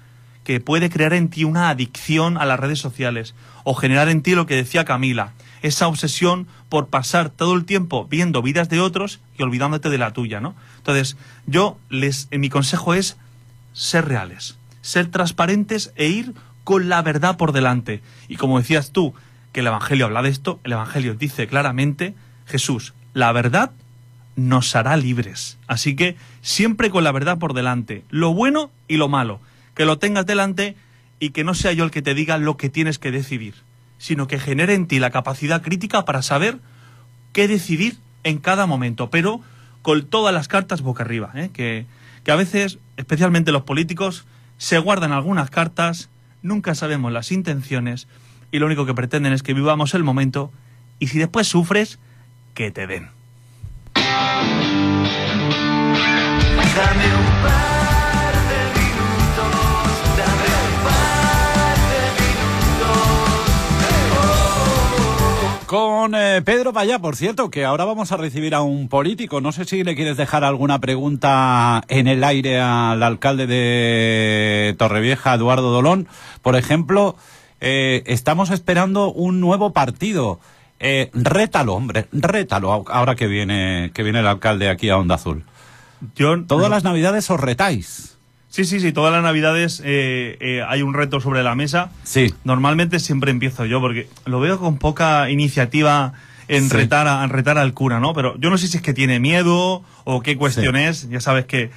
que 0.50 0.58
puede 0.58 0.90
crear 0.90 1.12
en 1.12 1.28
ti 1.28 1.44
una 1.44 1.68
adicción 1.68 2.36
a 2.36 2.44
las 2.44 2.58
redes 2.58 2.80
sociales 2.80 3.36
o 3.62 3.72
generar 3.72 4.08
en 4.08 4.20
ti 4.20 4.34
lo 4.34 4.46
que 4.46 4.56
decía 4.56 4.84
Camila, 4.84 5.32
esa 5.62 5.86
obsesión 5.86 6.48
por 6.68 6.88
pasar 6.88 7.30
todo 7.30 7.54
el 7.54 7.64
tiempo 7.64 8.08
viendo 8.10 8.42
vidas 8.42 8.68
de 8.68 8.80
otros 8.80 9.20
y 9.38 9.44
olvidándote 9.44 9.90
de 9.90 9.98
la 9.98 10.12
tuya, 10.12 10.40
¿no? 10.40 10.56
Entonces, 10.78 11.16
yo 11.46 11.78
les 11.88 12.26
eh, 12.32 12.38
mi 12.38 12.48
consejo 12.48 12.94
es 12.94 13.16
ser 13.74 14.08
reales, 14.08 14.56
ser 14.82 15.06
transparentes 15.06 15.92
e 15.94 16.08
ir 16.08 16.34
con 16.64 16.88
la 16.88 17.00
verdad 17.00 17.36
por 17.36 17.52
delante. 17.52 18.02
Y 18.26 18.34
como 18.34 18.58
decías 18.58 18.90
tú, 18.90 19.14
que 19.52 19.60
el 19.60 19.68
Evangelio 19.68 20.06
habla 20.06 20.22
de 20.22 20.30
esto, 20.30 20.58
el 20.64 20.72
Evangelio 20.72 21.14
dice 21.14 21.46
claramente, 21.46 22.16
Jesús, 22.46 22.92
la 23.14 23.30
verdad 23.30 23.70
nos 24.34 24.74
hará 24.74 24.96
libres. 24.96 25.58
Así 25.68 25.94
que 25.94 26.16
siempre 26.42 26.90
con 26.90 27.04
la 27.04 27.12
verdad 27.12 27.38
por 27.38 27.54
delante, 27.54 28.02
lo 28.10 28.34
bueno 28.34 28.72
y 28.88 28.96
lo 28.96 29.08
malo, 29.08 29.38
que 29.80 29.86
lo 29.86 29.98
tengas 29.98 30.26
delante 30.26 30.76
y 31.20 31.30
que 31.30 31.42
no 31.42 31.54
sea 31.54 31.72
yo 31.72 31.84
el 31.84 31.90
que 31.90 32.02
te 32.02 32.12
diga 32.12 32.36
lo 32.36 32.58
que 32.58 32.68
tienes 32.68 32.98
que 32.98 33.10
decidir, 33.10 33.54
sino 33.96 34.26
que 34.26 34.38
genere 34.38 34.74
en 34.74 34.86
ti 34.86 34.98
la 34.98 35.08
capacidad 35.08 35.62
crítica 35.62 36.04
para 36.04 36.20
saber 36.20 36.58
qué 37.32 37.48
decidir 37.48 37.96
en 38.22 38.36
cada 38.36 38.66
momento, 38.66 39.08
pero 39.08 39.40
con 39.80 40.04
todas 40.04 40.34
las 40.34 40.48
cartas 40.48 40.82
boca 40.82 41.02
arriba, 41.02 41.30
¿eh? 41.34 41.48
que, 41.50 41.86
que 42.24 42.30
a 42.30 42.36
veces, 42.36 42.78
especialmente 42.98 43.52
los 43.52 43.62
políticos, 43.62 44.26
se 44.58 44.76
guardan 44.76 45.12
algunas 45.12 45.48
cartas, 45.48 46.10
nunca 46.42 46.74
sabemos 46.74 47.10
las 47.10 47.32
intenciones 47.32 48.06
y 48.52 48.58
lo 48.58 48.66
único 48.66 48.84
que 48.84 48.92
pretenden 48.92 49.32
es 49.32 49.42
que 49.42 49.54
vivamos 49.54 49.94
el 49.94 50.04
momento 50.04 50.52
y 50.98 51.06
si 51.06 51.18
después 51.18 51.46
sufres, 51.46 51.98
que 52.52 52.70
te 52.70 52.86
den. 52.86 53.08
Con 65.70 66.16
eh, 66.16 66.42
Pedro 66.44 66.72
Payá, 66.72 66.98
por 66.98 67.14
cierto, 67.14 67.48
que 67.48 67.64
ahora 67.64 67.84
vamos 67.84 68.10
a 68.10 68.16
recibir 68.16 68.56
a 68.56 68.60
un 68.60 68.88
político. 68.88 69.40
No 69.40 69.52
sé 69.52 69.64
si 69.64 69.84
le 69.84 69.94
quieres 69.94 70.16
dejar 70.16 70.42
alguna 70.42 70.80
pregunta 70.80 71.82
en 71.86 72.08
el 72.08 72.24
aire 72.24 72.58
al 72.60 73.00
alcalde 73.04 73.46
de 73.46 74.74
Torrevieja, 74.76 75.34
Eduardo 75.34 75.70
Dolón. 75.70 76.08
Por 76.42 76.56
ejemplo, 76.56 77.14
eh, 77.60 78.02
estamos 78.06 78.50
esperando 78.50 79.12
un 79.12 79.38
nuevo 79.38 79.72
partido. 79.72 80.40
Eh, 80.80 81.08
rétalo, 81.14 81.74
hombre, 81.74 82.08
rétalo 82.10 82.72
ahora 82.88 83.14
que 83.14 83.28
viene, 83.28 83.92
que 83.94 84.02
viene 84.02 84.18
el 84.18 84.26
alcalde 84.26 84.68
aquí 84.70 84.88
a 84.88 84.98
Onda 84.98 85.14
Azul. 85.14 85.44
Yo, 86.16 86.44
Todas 86.46 86.68
las 86.68 86.82
navidades 86.82 87.30
os 87.30 87.38
retáis. 87.38 88.18
Sí, 88.50 88.64
sí, 88.64 88.80
sí, 88.80 88.92
todas 88.92 89.12
las 89.12 89.22
navidades 89.22 89.80
eh, 89.84 90.36
eh, 90.40 90.62
hay 90.66 90.82
un 90.82 90.92
reto 90.92 91.20
sobre 91.20 91.42
la 91.44 91.54
mesa. 91.54 91.92
Sí. 92.02 92.34
Normalmente 92.44 92.98
siempre 92.98 93.30
empiezo 93.30 93.64
yo, 93.64 93.80
porque 93.80 94.08
lo 94.26 94.40
veo 94.40 94.58
con 94.58 94.76
poca 94.76 95.30
iniciativa 95.30 96.14
en, 96.48 96.68
Sí. 96.68 96.76
retar, 96.76 97.06
a, 97.06 97.22
en 97.22 97.30
retar 97.30 97.58
al 97.58 97.72
cura, 97.74 98.00
¿no? 98.00 98.12
Pero 98.12 98.36
yo 98.40 98.50
no 98.50 98.58
sé 98.58 98.66
si 98.66 98.76
es 98.78 98.82
que 98.82 98.92
tiene 98.92 99.20
miedo 99.20 99.84
o 100.04 100.20
qué 100.22 100.36
cuestión 100.36 100.74
Sí. 100.74 100.82
es. 100.82 101.08
Ya 101.10 101.20
sabes 101.20 101.44
que 101.46 101.70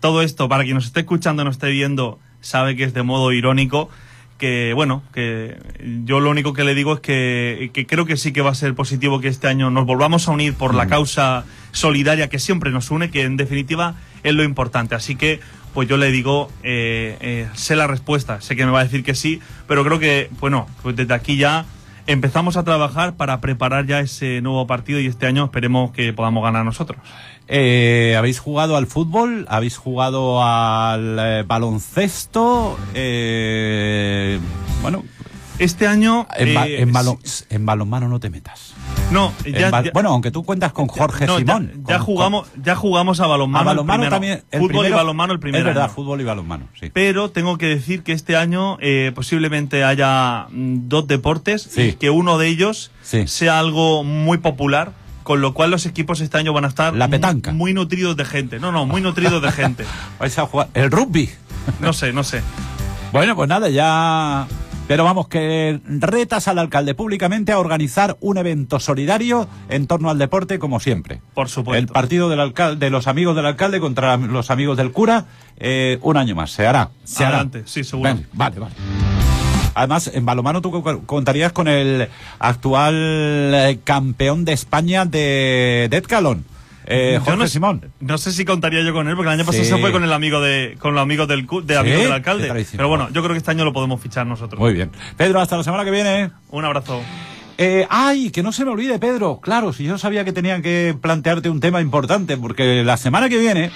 todo 0.00 0.20
esto, 0.20 0.50
para 0.50 0.64
quien 0.64 0.74
nos 0.74 0.84
esté 0.84 1.00
escuchando 1.00 1.44
nos 1.44 1.56
esté 1.56 1.70
viendo, 1.70 2.18
sabe 2.42 2.76
que 2.76 2.84
es 2.84 2.92
de 2.92 3.02
modo 3.02 3.32
irónico. 3.32 3.88
Que 4.36 4.72
bueno, 4.72 5.02
que 5.12 5.56
yo 6.04 6.20
lo 6.20 6.30
único 6.30 6.52
que 6.52 6.62
le 6.62 6.74
digo 6.76 6.94
es 6.94 7.00
que, 7.00 7.70
que 7.72 7.86
creo 7.86 8.04
que 8.06 8.16
sí 8.16 8.32
que 8.32 8.40
va 8.40 8.50
a 8.50 8.54
ser 8.54 8.72
positivo 8.74 9.18
que 9.20 9.26
este 9.26 9.48
año 9.48 9.68
nos 9.70 9.84
volvamos 9.84 10.28
a 10.28 10.30
unir 10.30 10.54
por 10.54 10.74
la 10.76 10.86
causa 10.86 11.44
solidaria 11.72 12.28
que 12.28 12.38
siempre 12.38 12.70
nos 12.70 12.92
une, 12.92 13.10
que 13.10 13.22
en 13.22 13.36
definitiva 13.36 13.96
es 14.22 14.34
lo 14.34 14.44
importante. 14.44 14.94
Así 14.94 15.16
que, 15.16 15.40
pues 15.78 15.88
yo 15.88 15.96
le 15.96 16.10
digo, 16.10 16.50
eh, 16.64 17.16
eh, 17.20 17.48
sé 17.54 17.76
la 17.76 17.86
respuesta, 17.86 18.40
sé 18.40 18.56
que 18.56 18.66
me 18.66 18.72
va 18.72 18.80
a 18.80 18.82
decir 18.82 19.04
que 19.04 19.14
sí, 19.14 19.38
pero 19.68 19.84
creo 19.84 20.00
que, 20.00 20.28
bueno, 20.40 20.66
pues 20.82 20.96
desde 20.96 21.14
aquí 21.14 21.36
ya 21.36 21.66
empezamos 22.08 22.56
a 22.56 22.64
trabajar 22.64 23.14
para 23.14 23.40
preparar 23.40 23.86
ya 23.86 24.00
ese 24.00 24.40
nuevo 24.40 24.66
partido 24.66 24.98
y 24.98 25.06
este 25.06 25.26
año 25.26 25.44
esperemos 25.44 25.92
que 25.92 26.12
podamos 26.12 26.42
ganar 26.42 26.64
nosotros. 26.64 27.00
Eh, 27.46 28.16
¿Habéis 28.18 28.40
jugado 28.40 28.76
al 28.76 28.88
fútbol? 28.88 29.46
¿Habéis 29.48 29.76
jugado 29.76 30.42
al 30.44 31.16
eh, 31.20 31.44
baloncesto? 31.46 32.76
Eh, 32.94 34.40
bueno, 34.82 35.04
Este 35.60 35.86
año. 35.86 36.26
En, 36.36 36.54
ba- 36.54 36.66
eh, 36.66 36.82
en 36.82 36.92
balon- 36.92 37.20
sí- 37.22 37.44
en 37.50 37.64
balonmano 37.66 38.08
no 38.08 38.18
te 38.18 38.30
metas. 38.30 38.74
No, 39.10 39.32
ya, 39.46 39.70
bueno, 39.94 40.10
aunque 40.10 40.30
tú 40.30 40.44
cuentas 40.44 40.72
con 40.72 40.86
Jorge 40.86 41.26
no, 41.26 41.38
Simón. 41.38 41.72
Ya, 41.88 41.96
con- 41.96 42.06
jugamos, 42.06 42.48
ya 42.62 42.76
jugamos 42.76 43.20
a 43.20 43.26
balonmano. 43.26 43.58
a 43.58 43.62
el 43.62 43.76
balonmano 43.76 44.00
primero. 44.02 44.10
también. 44.14 44.42
el 44.50 44.58
Fútbol 44.60 44.68
primero- 44.68 44.88
y 44.88 44.92
balonmano 44.98 45.32
el 45.32 45.40
primer 45.40 45.60
Es 45.60 45.64
verdad, 45.64 45.84
año. 45.84 45.92
fútbol 45.94 46.20
y 46.20 46.24
balonmano, 46.24 46.68
sí. 46.78 46.90
Pero 46.92 47.30
tengo 47.30 47.56
que 47.56 47.66
decir 47.66 48.02
que 48.02 48.12
este 48.12 48.36
año 48.36 48.76
eh, 48.80 49.12
posiblemente 49.14 49.82
haya 49.82 50.46
mm, 50.50 50.88
dos 50.88 51.06
deportes 51.08 51.62
Sí. 51.62 51.80
y 51.82 51.92
que 51.94 52.10
uno 52.10 52.36
de 52.36 52.48
ellos 52.48 52.90
Sí. 53.02 53.26
sea 53.26 53.58
algo 53.58 54.04
muy 54.04 54.36
popular, 54.38 54.92
con 55.22 55.40
lo 55.40 55.54
cual 55.54 55.70
los 55.70 55.86
equipos 55.86 56.20
este 56.20 56.36
año 56.36 56.52
van 56.52 56.66
a 56.66 56.68
estar 56.68 56.92
La 56.94 57.08
petanca. 57.08 57.52
muy 57.52 57.72
nutridos 57.72 58.14
de 58.16 58.26
gente. 58.26 58.58
No, 58.60 58.72
no, 58.72 58.84
muy 58.84 59.00
nutridos 59.00 59.40
de 59.40 59.52
gente. 59.52 59.84
Vais 60.18 60.38
a 60.38 60.46
jugar 60.46 60.68
el 60.74 60.90
rugby. 60.90 61.30
No 61.80 61.94
sé, 61.94 62.12
no 62.12 62.24
sé. 62.24 62.42
Bueno, 63.12 63.34
pues 63.36 63.48
nada, 63.48 63.70
ya. 63.70 64.46
Pero 64.88 65.04
vamos, 65.04 65.28
que 65.28 65.80
retas 65.86 66.48
al 66.48 66.58
alcalde 66.58 66.94
públicamente 66.94 67.52
a 67.52 67.58
organizar 67.58 68.16
un 68.20 68.38
evento 68.38 68.80
solidario 68.80 69.46
en 69.68 69.86
torno 69.86 70.08
al 70.10 70.16
deporte, 70.18 70.58
como 70.58 70.80
siempre. 70.80 71.20
Por 71.34 71.48
supuesto. 71.50 71.78
El 71.78 71.86
partido 71.88 72.28
del 72.30 72.40
alcalde, 72.40 72.86
de 72.86 72.90
los 72.90 73.06
amigos 73.06 73.36
del 73.36 73.44
alcalde 73.46 73.80
contra 73.80 74.16
los 74.16 74.50
amigos 74.50 74.78
del 74.78 74.90
cura, 74.90 75.26
eh, 75.58 75.98
un 76.02 76.16
año 76.16 76.34
más. 76.34 76.50
Se 76.52 76.66
hará. 76.66 76.88
Se 77.04 77.22
Adelante, 77.24 77.58
hará. 77.58 77.66
sí, 77.68 77.84
seguro. 77.84 78.14
Ven, 78.14 78.26
vale, 78.32 78.58
vale. 78.60 78.74
Además, 79.74 80.10
en 80.12 80.24
balomano 80.24 80.60
tú 80.62 80.70
co- 80.82 81.02
contarías 81.02 81.52
con 81.52 81.68
el 81.68 82.08
actual 82.38 82.94
eh, 83.54 83.78
campeón 83.84 84.44
de 84.44 84.52
España 84.54 85.04
de 85.04 85.86
Deadcalon, 85.90 86.44
eh, 86.90 87.20
Jorge 87.22 87.38
no, 87.38 87.46
Simón. 87.46 87.92
no 88.00 88.18
sé 88.18 88.32
si 88.32 88.44
contaría 88.44 88.82
yo 88.82 88.92
con 88.92 89.08
él, 89.08 89.14
porque 89.14 89.28
el 89.30 89.34
año 89.38 89.44
pasado 89.46 89.62
Sí. 89.64 89.70
se 89.70 89.76
fue 89.78 89.92
con 89.92 90.02
el 90.04 90.12
amigo 90.12 90.40
de, 90.40 90.76
con 90.80 90.94
los 90.94 91.02
amigos 91.02 91.28
del, 91.28 91.46
cu- 91.46 91.60
de 91.62 91.74
Sí, 91.74 91.80
amigos 91.80 92.02
del 92.02 92.12
alcalde. 92.12 92.66
Pero 92.72 92.88
bueno, 92.88 93.08
yo 93.12 93.22
creo 93.22 93.34
que 93.34 93.38
este 93.38 93.50
año 93.50 93.64
lo 93.64 93.72
podemos 93.72 94.00
fichar 94.00 94.26
nosotros. 94.26 94.58
Muy 94.58 94.72
bien. 94.72 94.90
Pedro, 95.16 95.40
hasta 95.40 95.56
la 95.56 95.64
semana 95.64 95.84
que 95.84 95.90
viene. 95.90 96.30
Un 96.50 96.64
abrazo. 96.64 97.00
Eh, 97.58 97.86
ay, 97.90 98.30
que 98.30 98.42
no 98.42 98.52
se 98.52 98.64
me 98.64 98.70
olvide, 98.70 98.98
Pedro. 98.98 99.40
Claro, 99.42 99.72
si 99.72 99.84
yo 99.84 99.98
sabía 99.98 100.24
que 100.24 100.32
tenía 100.32 100.62
que 100.62 100.96
plantearte 101.00 101.50
un 101.50 101.60
tema 101.60 101.80
importante, 101.80 102.36
porque 102.36 102.82
la 102.84 102.96
semana 102.96 103.28
que 103.28 103.36
viene 103.38 103.70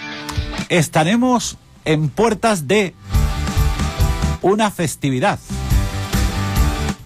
estaremos 0.68 1.58
en 1.84 2.08
puertas 2.08 2.68
de 2.68 2.94
una 4.40 4.70
festividad. 4.70 5.38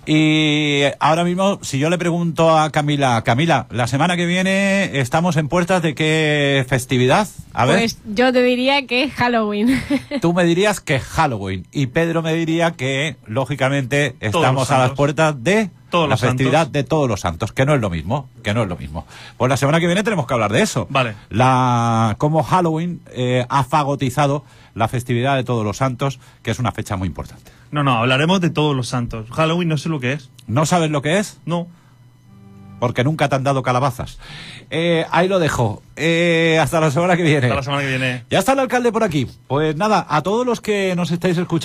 Y 0.07 0.83
ahora 1.01 1.25
mismo, 1.25 1.59
si 1.63 1.79
yo 1.81 1.91
le 1.91 1.99
pregunto 1.99 2.57
a 2.57 2.71
Camila, 2.71 3.23
Camila, 3.25 3.67
la 3.71 3.89
semana 3.89 4.17
que 4.17 4.25
viene 4.25 5.01
estamos 5.01 5.37
en 5.37 5.49
puertas 5.49 5.83
de 5.83 5.97
qué 5.97 6.65
festividad? 6.69 7.27
A 7.53 7.67
ver, 7.67 7.79
Pues 7.81 7.99
yo 8.07 8.33
te 8.33 8.41
diría 8.43 8.87
que 8.87 9.11
Halloween. 9.11 9.83
tú 10.21 10.33
me 10.33 10.45
dirías 10.45 10.81
que 10.81 11.01
Halloween 11.01 11.67
y 11.73 11.87
Pedro 11.87 12.23
me 12.23 12.35
diría 12.35 12.71
que, 12.73 13.17
lógicamente, 13.27 14.15
estamos 14.21 14.71
a 14.71 14.79
las 14.79 14.91
puertas 14.93 15.43
de 15.43 15.71
Todos 15.91 16.09
la 16.09 16.17
festividad 16.17 16.59
santos. 16.65 16.73
de 16.73 16.85
todos 16.85 17.09
los 17.09 17.21
santos, 17.21 17.53
que 17.53 17.67
no 17.67 17.75
es 17.75 17.81
lo 17.81 17.91
mismo, 17.91 18.29
que 18.45 18.55
no 18.55 18.63
es 18.63 18.69
lo 18.69 18.77
mismo. 18.77 19.07
Pues 19.37 19.49
la 19.49 19.57
semana 19.57 19.81
que 19.81 19.87
viene 19.87 20.05
tenemos 20.05 20.27
que 20.29 20.35
hablar 20.35 20.53
de 20.53 20.63
eso. 20.63 20.87
Vale. 20.89 21.15
La, 21.31 22.15
cómo 22.19 22.45
Halloween 22.45 23.01
eh, 23.13 23.45
ha 23.49 23.65
fagotizado 23.65 24.45
la 24.75 24.87
festividad 24.87 25.35
de 25.35 25.43
todos 25.43 25.65
los 25.65 25.79
santos, 25.79 26.21
que 26.45 26.53
es 26.53 26.59
una 26.61 26.71
fecha 26.71 26.97
muy 26.97 27.09
importante. 27.09 27.51
No, 27.71 27.83
no, 27.83 27.99
hablaremos 27.99 28.41
de 28.41 28.51
todos 28.51 28.75
los 28.77 28.89
santos. 28.89 29.31
Halloween 29.31 29.69
no 29.69 29.79
sé 29.79 29.89
lo 29.89 30.01
que 30.01 30.13
es. 30.13 30.31
¿No 30.47 30.67
sabes 30.67 30.91
lo 30.91 31.03
que 31.03 31.19
es? 31.19 31.41
No. 31.45 31.69
Porque 32.79 33.05
nunca 33.05 33.29
te 33.29 33.37
han 33.37 33.45
dado 33.45 33.63
calabazas. 33.63 34.19
Eh, 34.71 35.07
ahí 35.11 35.29
lo 35.29 35.39
dejo. 35.39 35.83
Eh, 35.97 36.59
hasta 36.61 36.81
la 36.81 36.91
semana 36.91 37.17
que 37.17 37.23
viene. 37.23 37.47
Hasta 37.47 37.57
la 37.57 37.63
semana 37.63 37.83
que 37.83 37.89
viene. 37.89 38.25
Ya 38.31 38.39
está 38.39 38.53
el 38.53 38.59
alcalde 38.59 38.93
por 38.93 39.03
aquí. 39.03 39.27
Pues 39.49 39.77
nada, 39.77 40.07
a 40.09 40.23
todos 40.23 40.45
los 40.45 40.61
que 40.61 40.95
nos 40.95 41.11
estáis 41.11 41.39
escuchando. 41.39 41.47